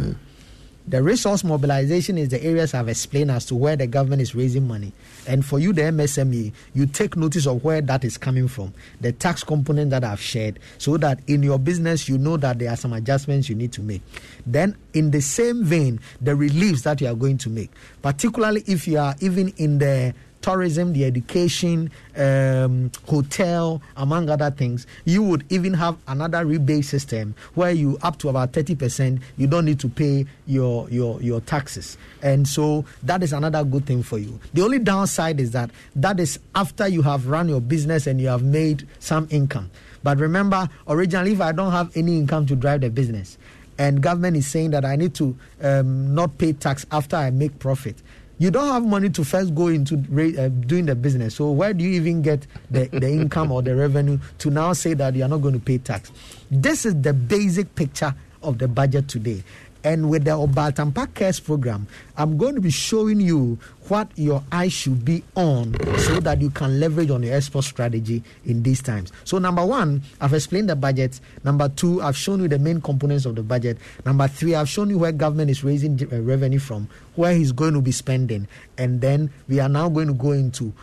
The 0.90 1.04
resource 1.04 1.44
mobilization 1.44 2.18
is 2.18 2.30
the 2.30 2.44
areas 2.44 2.74
I've 2.74 2.90
explained 2.90 3.30
as 3.30 3.46
to 3.46 3.56
where 3.56 3.76
the 3.76 3.86
government 3.86 4.24
is 4.24 4.34
raising 4.34 4.68
money. 4.68 4.92
And 5.28 5.46
for 5.46 5.60
you, 5.60 5.72
the 5.72 5.84
MSME, 5.84 6.52
you 6.74 6.88
take 6.88 7.16
notice 7.16 7.46
of 7.46 7.64
where 7.64 7.80
that 7.80 8.04
is 8.04 8.18
coming 8.18 8.48
from, 8.48 8.74
the 9.00 9.12
tax 9.12 9.44
component 9.44 9.92
that 9.92 10.04
I've 10.04 10.20
shared, 10.20 10.58
so 10.80 10.98
that 10.98 11.20
in 11.28 11.44
your 11.44 11.60
business, 11.60 12.10
you 12.10 12.18
know 12.18 12.38
that 12.38 12.58
there 12.58 12.72
are 12.72 12.76
some 12.76 12.94
adjustments 12.94 13.50
you 13.50 13.56
need 13.56 13.72
to 13.74 13.84
make. 13.84 14.02
Then, 14.48 14.76
in 14.96 15.12
the 15.12 15.22
same 15.22 15.64
vein, 15.64 16.00
the 16.22 16.36
reliefs 16.36 16.82
that 16.82 17.02
you 17.02 17.08
are 17.08 17.14
going 17.14 17.38
to 17.38 17.52
make, 17.52 17.70
particularly 18.02 18.64
if 18.66 18.88
you 18.88 18.98
are 18.98 19.14
even 19.20 19.50
in 19.58 19.78
the 19.78 20.16
tourism, 20.42 20.94
the 20.94 21.06
education, 21.06 21.92
um, 22.16 22.92
hotel, 23.08 23.82
among 23.98 24.30
other 24.30 24.52
things, 24.52 24.88
you 25.06 25.22
would 25.24 25.46
even 25.50 25.74
have 25.74 25.98
another 26.08 26.46
rebate 26.46 26.86
system 26.86 27.36
where 27.56 27.72
you 27.72 27.98
up 28.02 28.18
to 28.20 28.30
about 28.30 28.54
thirty 28.54 28.76
percent, 28.76 29.22
you 29.38 29.48
don't 29.48 29.66
need 29.66 29.80
to 29.80 29.90
pay 29.90 30.26
your 30.48 30.90
your 30.90 31.22
your 31.22 31.42
taxes, 31.42 31.98
and 32.22 32.48
so 32.48 32.86
that 33.04 33.24
is 33.24 33.34
another 33.34 33.64
good 33.64 33.86
thing 33.86 34.04
for 34.04 34.18
you. 34.18 34.40
The 34.54 34.64
only 34.64 34.80
downside 34.80 35.40
is 35.40 35.52
that 35.52 35.72
that 35.96 36.20
is 36.20 36.40
after 36.56 36.88
you 36.88 37.02
have 37.02 37.28
run 37.28 37.50
your 37.50 37.62
business 37.62 38.08
and 38.08 38.20
you 38.20 38.28
have 38.28 38.44
made 38.44 38.88
some 39.00 39.28
income. 39.30 39.70
But 40.02 40.18
remember, 40.18 40.70
originally, 40.88 41.34
if 41.34 41.42
I 41.42 41.52
don't 41.52 41.72
have 41.72 41.96
any 41.96 42.18
income 42.18 42.46
to 42.48 42.56
drive 42.56 42.82
the 42.82 42.90
business, 42.90 43.38
and 43.78 44.02
government 44.02 44.38
is 44.38 44.48
saying 44.48 44.72
that 44.72 44.86
I 44.86 44.96
need 44.96 45.14
to 45.16 45.38
um, 45.62 46.14
not 46.16 46.38
pay 46.38 46.54
tax 46.54 46.86
after 46.92 47.16
I 47.16 47.32
make 47.32 47.60
profit 47.60 47.98
you 48.40 48.50
don't 48.50 48.68
have 48.70 48.86
money 48.86 49.10
to 49.10 49.24
first 49.24 49.54
go 49.54 49.68
into 49.68 49.96
uh, 49.96 50.48
doing 50.66 50.86
the 50.86 50.96
business. 50.96 51.36
So 51.36 51.52
where 51.52 51.74
do 51.74 51.84
you 51.84 51.92
even 51.92 52.22
get 52.22 52.48
the, 52.72 52.88
the 52.88 53.10
income 53.12 53.52
or 53.52 53.62
the 53.62 53.76
revenue 53.76 54.18
to 54.40 54.50
now 54.50 54.74
say 54.74 54.94
that 54.96 55.14
you 55.14 55.24
are 55.24 55.28
not 55.28 55.42
going 55.42 55.54
to 55.54 55.60
pay 55.60 55.78
tax? 55.78 56.12
This 56.50 56.86
is 56.86 57.00
the 57.02 57.14
basic 57.14 57.76
picture 57.76 58.16
of 58.42 58.58
the 58.58 58.68
budget 58.68 59.10
today. 59.10 59.44
And 59.84 60.10
with 60.10 60.26
the 60.26 60.32
Obatampa 60.32 61.14
Cares 61.14 61.40
program, 61.40 61.88
I'm 62.18 62.38
going 62.38 62.56
to 62.56 62.62
be 62.62 62.70
showing 62.70 63.22
you 63.22 63.58
what 63.88 64.10
your 64.16 64.44
eyes 64.52 64.74
should 64.74 65.06
be 65.06 65.24
on 65.36 65.74
so 66.00 66.20
that 66.20 66.42
you 66.42 66.50
can 66.50 66.80
leverage 66.80 67.10
on 67.10 67.24
your 67.24 67.34
export 67.34 67.64
strategy 67.66 68.22
in 68.46 68.62
these 68.62 68.82
times. 68.82 69.12
So, 69.24 69.38
number 69.38 69.66
one, 69.66 70.04
I've 70.20 70.34
explained 70.34 70.70
the 70.70 70.76
budget. 70.76 71.20
Number 71.44 71.70
two, 71.70 72.02
I've 72.02 72.18
shown 72.18 72.42
you 72.42 72.48
the 72.48 72.60
main 72.60 72.82
components 72.82 73.26
of 73.26 73.36
the 73.36 73.44
budget. 73.44 73.78
Number 74.06 74.28
three, 74.28 74.54
I've 74.54 74.70
shown 74.70 74.90
you 74.90 75.00
where 75.00 75.12
government 75.14 75.50
is 75.50 75.64
raising 75.64 75.98
uh, 76.12 76.22
revenue 76.22 76.60
from, 76.60 76.90
where 77.16 77.34
he's 77.34 77.54
going 77.54 77.74
to 77.74 77.82
be 77.82 77.92
spending. 77.92 78.48
And 78.78 79.00
then 79.00 79.32
we 79.48 79.60
are 79.60 79.70
now 79.70 79.88
going 79.88 80.08
to 80.08 80.14
go 80.14 80.32
into 80.32 80.74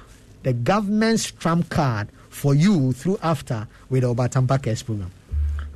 the 0.43 0.53
government's 0.53 1.31
trump 1.31 1.69
card 1.69 2.09
for 2.31 2.55
you 2.55 2.93
through 2.93 3.19
after 3.23 3.67
with 3.91 4.03
the 4.03 4.15
Obatampa 4.15 4.63
Cares 4.63 4.83
program. 4.83 5.11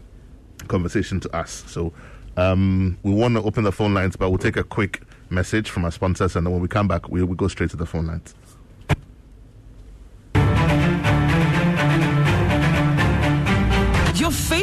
conversation 0.69 1.21
to 1.21 1.37
us. 1.37 1.65
So 1.67 1.93
um, 2.37 2.99
we 3.03 3.13
want 3.13 3.35
to 3.35 3.43
open 3.43 3.65
the 3.65 3.73
phone 3.73 3.95
lines, 3.95 4.17
but 4.17 4.31
we'll 4.31 4.39
take 4.39 4.57
a 4.57 4.65
quick 4.65 5.03
message 5.31 5.71
from 5.71 5.85
our 5.85 5.91
sponsors, 5.91 6.37
and 6.37 6.47
then 6.47 6.53
when 6.53 6.63
we 6.63 6.69
come 6.69 6.89
back, 6.89 7.09
we 7.09 7.23
we 7.23 7.37
go 7.37 7.49
straight 7.49 7.71
to 7.71 7.77
the 7.77 7.87
phone 7.87 8.07
lines. 8.07 8.35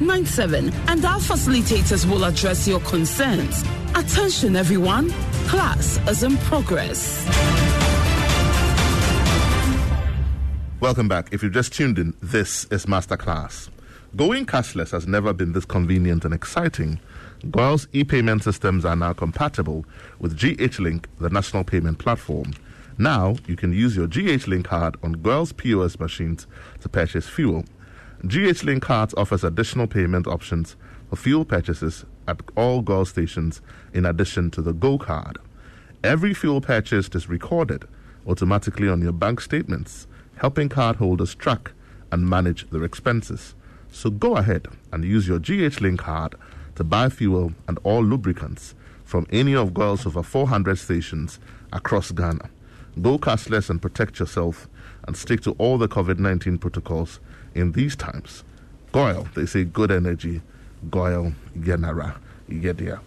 111997 0.00 0.72
and 0.88 1.04
our 1.06 1.18
facilitators 1.18 2.04
will 2.10 2.24
address 2.24 2.68
your 2.68 2.80
concerns. 2.80 3.64
Attention 3.94 4.54
everyone, 4.54 5.10
class 5.48 5.98
is 6.06 6.22
in 6.22 6.36
progress. 6.38 7.24
Welcome 10.80 11.08
back. 11.08 11.32
If 11.32 11.42
you've 11.42 11.54
just 11.54 11.72
tuned 11.72 11.98
in, 11.98 12.12
this 12.20 12.66
is 12.66 12.84
Masterclass. 12.84 13.70
Going 14.14 14.44
cashless 14.44 14.90
has 14.90 15.06
never 15.06 15.32
been 15.32 15.52
this 15.52 15.64
convenient 15.64 16.26
and 16.26 16.34
exciting. 16.34 17.00
Goil's 17.50 17.88
e 17.94 18.04
payment 18.04 18.44
systems 18.44 18.84
are 18.84 18.96
now 18.96 19.14
compatible 19.14 19.86
with 20.18 20.36
GH 20.38 20.78
Link, 20.78 21.08
the 21.20 21.30
national 21.30 21.64
payment 21.64 21.98
platform. 21.98 22.52
Now, 22.98 23.36
you 23.46 23.56
can 23.56 23.72
use 23.72 23.96
your 23.96 24.06
GH 24.06 24.46
Link 24.46 24.66
card 24.66 24.96
on 25.02 25.12
Goil's 25.12 25.52
POS 25.52 25.98
machines 25.98 26.46
to 26.80 26.88
purchase 26.90 27.26
fuel. 27.26 27.64
GH 28.24 28.64
Link 28.64 28.82
cards 28.82 29.14
offers 29.16 29.44
additional 29.44 29.86
payment 29.86 30.26
options 30.26 30.76
for 31.10 31.16
fuel 31.16 31.44
purchases 31.44 32.04
at 32.26 32.40
all 32.56 32.80
Goil 32.80 33.04
stations 33.04 33.60
in 33.92 34.06
addition 34.06 34.50
to 34.52 34.62
the 34.62 34.72
Go 34.72 34.98
card. 34.98 35.38
Every 36.02 36.32
fuel 36.32 36.60
purchased 36.60 37.14
is 37.14 37.28
recorded 37.28 37.86
automatically 38.26 38.88
on 38.88 39.02
your 39.02 39.12
bank 39.12 39.40
statements, 39.40 40.06
helping 40.36 40.68
cardholders 40.68 41.36
track 41.36 41.72
and 42.10 42.28
manage 42.28 42.68
their 42.70 42.84
expenses. 42.84 43.54
So 43.90 44.10
go 44.10 44.36
ahead 44.36 44.66
and 44.92 45.04
use 45.04 45.28
your 45.28 45.38
GH 45.38 45.80
Link 45.80 46.00
card 46.00 46.34
to 46.74 46.84
buy 46.84 47.08
fuel 47.08 47.52
and 47.68 47.78
all 47.82 48.02
lubricants 48.02 48.74
from 49.04 49.26
any 49.30 49.54
of 49.54 49.72
Goil's 49.74 50.06
over 50.06 50.22
400 50.22 50.78
stations 50.78 51.38
across 51.72 52.10
Ghana. 52.10 52.50
Go 53.00 53.18
cashless 53.18 53.70
and 53.70 53.80
protect 53.80 54.18
yourself 54.18 54.68
and 55.06 55.16
stick 55.16 55.42
to 55.42 55.52
all 55.52 55.78
the 55.78 55.88
COVID 55.88 56.18
19 56.18 56.58
protocols 56.58 57.20
in 57.56 57.72
these 57.72 57.96
times. 57.96 58.44
Goil, 58.92 59.26
they 59.34 59.46
say 59.46 59.64
good 59.64 59.90
energy. 59.90 60.40
Goil, 60.90 61.32
Yenara, 61.58 62.16
Yedia. 62.48 63.00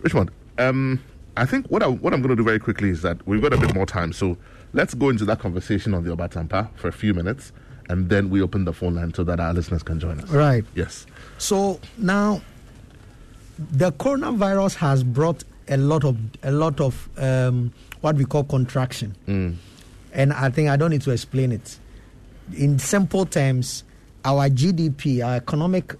Richmond, 0.00 0.30
um, 0.58 1.00
I 1.36 1.44
think 1.44 1.66
what, 1.66 1.82
I, 1.82 1.86
what 1.86 2.12
I'm 2.12 2.20
going 2.22 2.30
to 2.30 2.36
do 2.36 2.42
very 2.44 2.58
quickly 2.58 2.90
is 2.90 3.02
that 3.02 3.24
we've 3.26 3.42
got 3.42 3.52
a 3.52 3.58
bit 3.58 3.74
more 3.74 3.86
time. 3.86 4.12
So 4.12 4.36
let's 4.72 4.94
go 4.94 5.08
into 5.10 5.24
that 5.26 5.38
conversation 5.38 5.94
on 5.94 6.04
the 6.04 6.14
Obatampa 6.16 6.70
for 6.76 6.88
a 6.88 6.92
few 6.92 7.14
minutes 7.14 7.52
and 7.88 8.08
then 8.10 8.28
we 8.30 8.42
open 8.42 8.64
the 8.64 8.72
phone 8.72 8.94
line 8.96 9.14
so 9.14 9.24
that 9.24 9.40
our 9.40 9.54
listeners 9.54 9.82
can 9.82 9.98
join 10.00 10.20
us. 10.20 10.28
Right. 10.30 10.64
Yes. 10.74 11.06
So 11.38 11.80
now, 11.96 12.42
the 13.58 13.92
coronavirus 13.92 14.74
has 14.76 15.02
brought 15.02 15.42
a 15.68 15.76
lot 15.76 16.04
of 16.04 16.16
a 16.42 16.50
lot 16.52 16.80
of 16.80 17.08
um, 17.18 17.72
what 18.00 18.16
we 18.16 18.24
call 18.24 18.44
contraction, 18.44 19.14
Mm. 19.26 19.56
and 20.12 20.32
I 20.32 20.48
think 20.50 20.68
I 20.68 20.76
don't 20.76 20.90
need 20.90 21.02
to 21.02 21.10
explain 21.10 21.50
it. 21.52 21.78
In 22.56 22.78
simple 22.78 23.26
terms, 23.26 23.84
our 24.24 24.48
GDP, 24.48 25.22
our 25.24 25.36
economic 25.36 25.94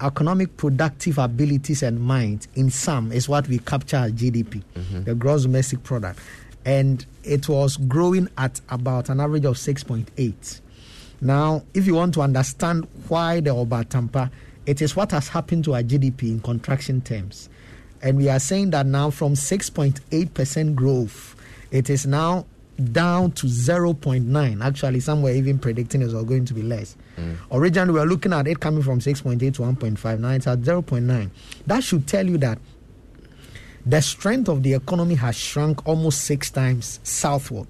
economic 0.00 0.56
productive 0.56 1.16
abilities 1.18 1.80
and 1.80 2.00
minds, 2.00 2.48
in 2.56 2.70
sum, 2.70 3.12
is 3.12 3.28
what 3.28 3.46
we 3.46 3.58
capture 3.58 3.98
as 3.98 4.10
GDP, 4.12 4.60
Mhm. 4.74 5.04
the 5.04 5.14
gross 5.14 5.42
domestic 5.42 5.84
product, 5.84 6.18
and 6.64 7.06
it 7.22 7.48
was 7.48 7.76
growing 7.76 8.28
at 8.36 8.60
about 8.68 9.08
an 9.08 9.20
average 9.20 9.44
of 9.44 9.56
six 9.56 9.84
point 9.84 10.10
eight. 10.18 10.60
Now, 11.20 11.62
if 11.72 11.86
you 11.86 11.94
want 11.94 12.14
to 12.14 12.22
understand 12.22 12.88
why 13.06 13.38
the 13.38 13.50
Obatampa, 13.50 14.30
it 14.66 14.82
is 14.82 14.96
what 14.96 15.12
has 15.12 15.28
happened 15.28 15.62
to 15.64 15.74
our 15.74 15.84
GDP 15.84 16.30
in 16.32 16.40
contraction 16.40 17.00
terms. 17.00 17.48
And 18.02 18.16
we 18.16 18.28
are 18.28 18.40
saying 18.40 18.70
that 18.70 18.86
now 18.86 19.10
from 19.10 19.36
6.8% 19.36 20.74
growth, 20.74 21.36
it 21.70 21.88
is 21.88 22.04
now 22.06 22.46
down 22.92 23.32
to 23.32 23.46
0.9. 23.46 24.64
Actually, 24.64 25.00
some 25.00 25.22
were 25.22 25.30
even 25.30 25.58
predicting 25.58 26.02
it 26.02 26.10
was 26.10 26.24
going 26.24 26.44
to 26.44 26.54
be 26.54 26.62
less. 26.62 26.96
Mm. 27.16 27.36
Originally, 27.50 27.92
we 27.92 28.00
were 28.00 28.06
looking 28.06 28.32
at 28.32 28.46
it 28.46 28.60
coming 28.60 28.82
from 28.82 29.00
6.8 29.00 29.38
to 29.38 29.62
1.5. 29.62 30.18
Now 30.20 30.30
it's 30.30 30.46
at 30.46 30.60
0.9. 30.60 31.30
That 31.66 31.84
should 31.84 32.06
tell 32.06 32.26
you 32.26 32.38
that 32.38 32.58
the 33.84 34.00
strength 34.00 34.48
of 34.48 34.62
the 34.62 34.74
economy 34.74 35.14
has 35.16 35.36
shrunk 35.36 35.86
almost 35.86 36.22
six 36.22 36.50
times 36.50 37.00
southward. 37.02 37.68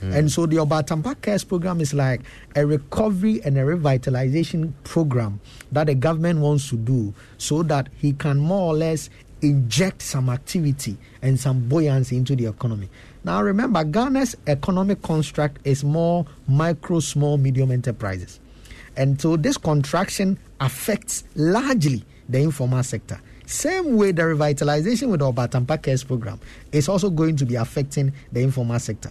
Mm. 0.00 0.14
And 0.14 0.32
so 0.32 0.46
the 0.46 0.56
Obatampa 0.56 1.20
Cares 1.22 1.44
program 1.44 1.80
is 1.80 1.94
like 1.94 2.20
a 2.56 2.66
recovery 2.66 3.40
and 3.44 3.56
a 3.56 3.62
revitalization 3.62 4.72
program 4.84 5.40
that 5.72 5.86
the 5.86 5.94
government 5.94 6.40
wants 6.40 6.68
to 6.70 6.76
do 6.76 7.14
so 7.38 7.62
that 7.64 7.88
he 7.96 8.12
can 8.12 8.38
more 8.38 8.72
or 8.72 8.74
less 8.74 9.08
inject 9.40 10.02
some 10.02 10.28
activity 10.28 10.96
and 11.22 11.38
some 11.38 11.68
buoyancy 11.68 12.16
into 12.16 12.34
the 12.34 12.46
economy. 12.46 12.88
Now 13.24 13.42
remember, 13.42 13.82
Ghana's 13.84 14.36
economic 14.46 15.00
construct 15.02 15.66
is 15.66 15.82
more 15.82 16.26
micro, 16.46 17.00
small, 17.00 17.38
medium 17.38 17.70
enterprises. 17.70 18.38
And 18.96 19.20
so 19.20 19.36
this 19.36 19.56
contraction 19.56 20.38
affects 20.60 21.24
largely 21.34 22.04
the 22.28 22.40
informal 22.40 22.82
sector. 22.82 23.20
Same 23.46 23.96
way 23.96 24.12
the 24.12 24.22
revitalization 24.22 25.08
with 25.10 25.20
the 25.20 25.32
Obatampa 25.32 25.82
Cares 25.82 26.04
program 26.04 26.38
is 26.72 26.88
also 26.88 27.10
going 27.10 27.36
to 27.36 27.46
be 27.46 27.56
affecting 27.56 28.12
the 28.32 28.40
informal 28.40 28.78
sector. 28.78 29.10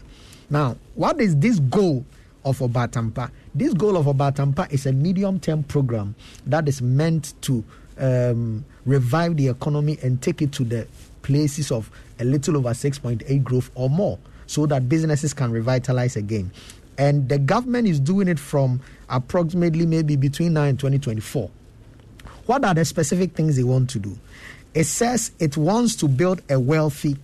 Now, 0.50 0.78
what 0.96 1.20
is 1.20 1.36
this 1.38 1.60
goal 1.60 2.06
of 2.46 2.60
Obatampa? 2.60 3.30
This 3.54 3.74
goal 3.74 3.98
of 3.98 4.06
Obatampa 4.06 4.72
is 4.72 4.86
a 4.86 4.92
medium 4.94 5.40
term 5.40 5.64
program 5.64 6.16
that 6.46 6.68
is 6.68 6.82
meant 6.82 7.34
to 7.42 7.64
um, 8.00 8.66
revive 8.86 9.38
the 9.38 9.48
economy 9.50 9.98
and 10.02 10.22
take 10.22 10.42
it 10.42 10.52
to 10.54 10.64
the 10.64 10.88
places 11.22 11.72
of 11.72 11.90
a 12.20 12.24
little 12.24 12.58
over 12.58 12.70
6.8 12.70 13.44
growth 13.44 13.72
or 13.76 13.90
more 13.90 14.20
so 14.48 14.66
that 14.68 14.90
businesses 14.90 15.34
can 15.34 15.52
revitalize 15.52 16.16
again. 16.16 16.52
And 16.98 17.28
the 17.28 17.40
government 17.40 17.88
is 17.88 18.00
doing 18.00 18.28
it 18.28 18.40
from 18.40 18.82
approximately 19.10 19.86
maybe 19.86 20.16
between 20.16 20.54
now 20.54 20.64
and 20.64 20.78
2024. 20.78 21.50
What 22.46 22.66
are 22.66 22.74
the 22.74 22.86
specific 22.86 23.34
things 23.34 23.56
they 23.56 23.64
want 23.64 23.90
to 23.92 24.00
do? 24.00 24.18
It 24.74 24.86
says 24.86 25.32
it 25.40 25.56
wants 25.56 25.96
to 25.98 26.08
build 26.08 26.42
a 26.50 26.60
wealthy, 26.60 27.16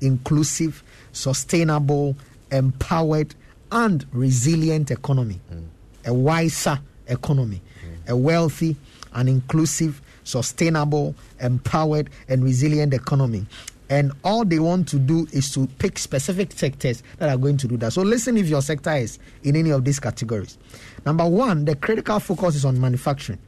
inclusive, 0.00 0.82
sustainable, 1.12 2.16
empowered, 2.50 3.34
and 3.72 4.06
resilient 4.12 4.90
economy. 4.90 5.40
Hmm. 5.48 5.64
A 6.06 6.14
wiser 6.14 6.78
economy. 7.08 7.60
Hmm. 7.82 8.12
A 8.12 8.16
wealthy 8.16 8.76
and 9.12 9.28
inclusive, 9.28 10.00
sustainable, 10.24 11.14
empowered, 11.40 12.10
and 12.28 12.44
resilient 12.44 12.94
economy. 12.94 13.46
And 13.90 14.12
all 14.24 14.44
they 14.44 14.60
want 14.60 14.88
to 14.88 14.98
do 14.98 15.26
is 15.32 15.52
to 15.52 15.66
pick 15.78 15.98
specific 15.98 16.52
sectors 16.52 17.02
that 17.18 17.28
are 17.28 17.36
going 17.36 17.56
to 17.58 17.68
do 17.68 17.76
that. 17.78 17.92
So 17.92 18.02
listen 18.02 18.36
if 18.36 18.46
your 18.46 18.62
sector 18.62 18.92
is 18.92 19.18
in 19.42 19.56
any 19.56 19.70
of 19.70 19.84
these 19.84 19.98
categories. 19.98 20.56
Number 21.04 21.28
one, 21.28 21.64
the 21.64 21.74
critical 21.74 22.20
focus 22.20 22.54
is 22.54 22.64
on 22.64 22.80
manufacturing. 22.80 23.40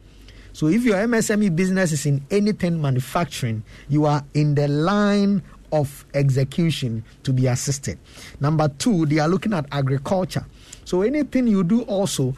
So 0.53 0.67
if 0.67 0.83
your 0.83 0.97
MSME 0.97 1.55
business 1.57 1.93
is 1.93 2.05
in 2.05 2.27
anything 2.31 2.83
manufacturing, 2.83 3.63
you 3.89 4.05
are 4.05 4.23
in 4.35 4.55
the 4.55 4.69
line 4.69 5.43
of 5.73 6.05
execution 6.13 7.05
to 7.23 7.33
be 7.33 7.47
assisted. 7.47 7.99
Number 8.41 8.69
two, 8.69 9.07
they 9.07 9.19
are 9.21 9.29
looking 9.29 9.55
at 9.55 9.65
agriculture. 9.73 10.45
So 10.85 11.03
anything 11.03 11.47
you 11.47 11.65
do 11.65 11.83
also. 11.83 12.35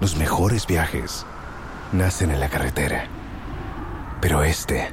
Los 0.00 0.16
mejores 0.16 0.66
viajes 0.66 1.24
nacen 1.92 2.30
en 2.30 2.40
la 2.40 2.48
carretera, 2.48 3.06
pero 4.20 4.42
este 4.42 4.92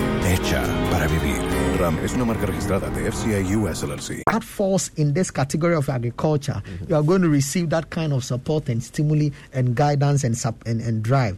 Hecha 0.23 0.61
para 0.91 1.07
vivir. 1.07 1.39
RAM 1.79 1.97
es 2.03 2.13
una 2.13 2.25
marca 2.25 2.45
registrada 2.45 2.89
de 2.91 3.11
FCA 3.11 3.41
US 3.57 3.83
LLC. 3.83 4.23
That 4.31 4.43
falls 4.43 4.91
in 4.95 5.13
this 5.13 5.31
category 5.31 5.75
of 5.75 5.89
agriculture. 5.89 6.61
Mm-hmm. 6.63 6.85
You 6.89 6.95
are 6.95 7.03
going 7.03 7.21
to 7.23 7.29
receive 7.29 7.69
that 7.71 7.89
kind 7.89 8.13
of 8.13 8.23
support 8.23 8.69
and 8.69 8.83
stimuli 8.83 9.29
and 9.53 9.75
guidance 9.75 10.23
and, 10.23 10.37
sup- 10.37 10.63
and, 10.67 10.79
and 10.81 11.01
drive. 11.03 11.37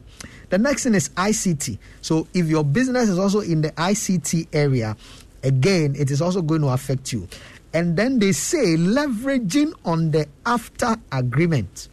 The 0.49 0.57
next 0.57 0.83
thing 0.83 0.95
is 0.95 1.09
ICT. 1.09 1.77
So 2.01 2.27
if 2.33 2.47
your 2.47 2.63
business 2.63 3.09
is 3.09 3.17
also 3.17 3.39
in 3.39 3.61
the 3.61 3.71
ICT 3.71 4.47
area, 4.53 4.97
again, 5.43 5.95
it 5.97 6.11
is 6.11 6.21
also 6.21 6.41
going 6.41 6.61
to 6.61 6.67
affect 6.69 7.13
you. 7.13 7.27
And 7.73 7.97
then 7.97 8.19
they 8.19 8.33
say 8.33 8.75
leveraging 8.75 9.73
on 9.85 10.11
the 10.11 10.27
AfCFTA 10.45 10.99
agreement. 11.11 11.87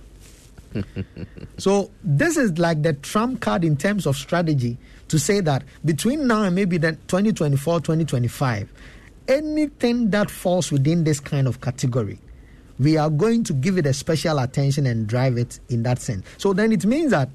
so 1.58 1.90
this 2.02 2.36
is 2.36 2.58
like 2.58 2.82
the 2.82 2.92
trump 2.94 3.40
card 3.40 3.64
in 3.64 3.76
terms 3.76 4.06
of 4.06 4.16
strategy 4.16 4.78
to 5.08 5.18
say 5.18 5.40
that 5.40 5.62
between 5.84 6.26
now 6.26 6.44
and 6.44 6.54
maybe 6.54 6.78
then 6.78 6.96
2024 7.08 7.80
2025 7.80 8.70
anything 9.28 10.10
that 10.10 10.30
falls 10.30 10.70
within 10.70 11.04
this 11.04 11.20
kind 11.20 11.46
of 11.48 11.60
category 11.60 12.18
we 12.80 12.96
are 12.96 13.10
going 13.10 13.44
to 13.44 13.52
give 13.52 13.76
it 13.76 13.84
a 13.86 13.92
special 13.92 14.38
attention 14.38 14.86
and 14.86 15.06
drive 15.06 15.36
it 15.36 15.60
in 15.68 15.82
that 15.82 16.00
sense. 16.00 16.26
So 16.38 16.54
then 16.54 16.72
it 16.72 16.86
means 16.86 17.10
that 17.10 17.28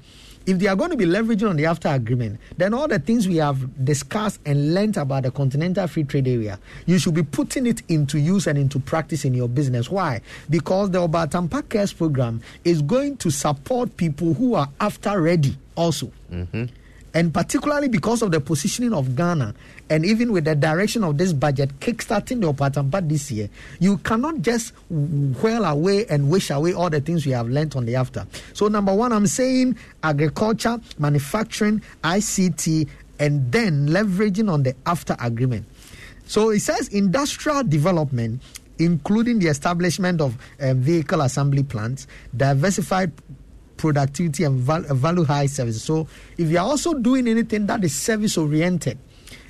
if 0.46 0.58
they 0.58 0.68
are 0.68 0.76
going 0.76 0.90
to 0.90 0.96
be 0.96 1.04
leveraging 1.04 1.50
on 1.50 1.56
the 1.56 1.64
AfCFTA 1.64 1.96
agreement, 1.96 2.38
then 2.56 2.72
all 2.72 2.86
the 2.88 2.98
things 2.98 3.26
we 3.26 3.36
have 3.36 3.84
discussed 3.84 4.40
and 4.46 4.74
learned 4.74 4.96
about 4.96 5.24
the 5.24 5.30
continental 5.30 5.86
free 5.88 6.04
trade 6.04 6.28
area, 6.28 6.58
you 6.86 6.98
should 6.98 7.14
be 7.14 7.22
putting 7.24 7.66
it 7.66 7.82
into 7.88 8.18
use 8.18 8.46
and 8.46 8.56
into 8.58 8.78
practice 8.78 9.24
in 9.24 9.34
your 9.34 9.48
business. 9.48 9.90
Why? 9.90 10.20
Because 10.48 10.90
the 10.90 11.06
Obatampa 11.06 11.68
Cares 11.68 11.92
program 11.92 12.40
is 12.64 12.80
going 12.80 13.16
to 13.18 13.30
support 13.30 13.96
people 13.96 14.34
who 14.34 14.54
are 14.54 14.68
AfCFTA 14.80 15.22
ready 15.22 15.58
also. 15.74 16.10
Mm-hmm. 16.32 16.64
And 17.14 17.32
particularly 17.32 17.88
because 17.88 18.20
of 18.20 18.30
the 18.30 18.40
positioning 18.40 18.92
of 18.92 19.16
Ghana, 19.16 19.54
and 19.88 20.04
even 20.04 20.32
with 20.32 20.44
the 20.44 20.54
direction 20.54 21.04
of 21.04 21.16
this 21.18 21.32
budget 21.32 21.78
kickstarting 21.80 22.40
the 22.40 22.52
Obatampa 22.52 23.06
this 23.08 23.30
year, 23.30 23.48
you 23.78 23.98
cannot 23.98 24.42
just 24.42 24.72
whirl 24.90 25.64
away 25.64 26.06
and 26.06 26.28
wish 26.30 26.50
away 26.50 26.72
all 26.72 26.90
the 26.90 27.00
things 27.00 27.24
we 27.24 27.32
have 27.32 27.48
learned 27.48 27.74
on 27.76 27.86
the 27.86 27.94
AfCFTA. 27.94 28.26
So, 28.52 28.68
number 28.68 28.94
one, 28.94 29.12
I'm 29.12 29.26
saying 29.26 29.76
agriculture, 30.02 30.80
manufacturing, 30.98 31.82
ICT, 32.02 32.88
and 33.18 33.50
then 33.52 33.88
leveraging 33.88 34.50
on 34.52 34.62
the 34.64 34.72
AfCFTA 34.84 35.24
agreement. 35.24 35.66
So, 36.26 36.50
it 36.50 36.60
says 36.60 36.88
industrial 36.88 37.62
development 37.62 38.42
including 38.78 39.38
the 39.38 39.46
establishment 39.48 40.20
of 40.20 40.36
uh, 40.60 40.74
vehicle 40.74 41.22
assembly 41.22 41.62
plants, 41.62 42.06
diversified 42.36 43.10
productivity 43.76 44.44
and 44.44 44.58
val- 44.58 44.82
value 44.82 45.24
high 45.24 45.46
services. 45.46 45.82
So 45.82 46.08
if 46.36 46.50
you 46.50 46.58
are 46.58 46.66
also 46.66 46.94
doing 46.94 47.28
anything 47.28 47.66
that 47.66 47.84
is 47.84 47.94
service 47.98 48.36
oriented, 48.36 48.98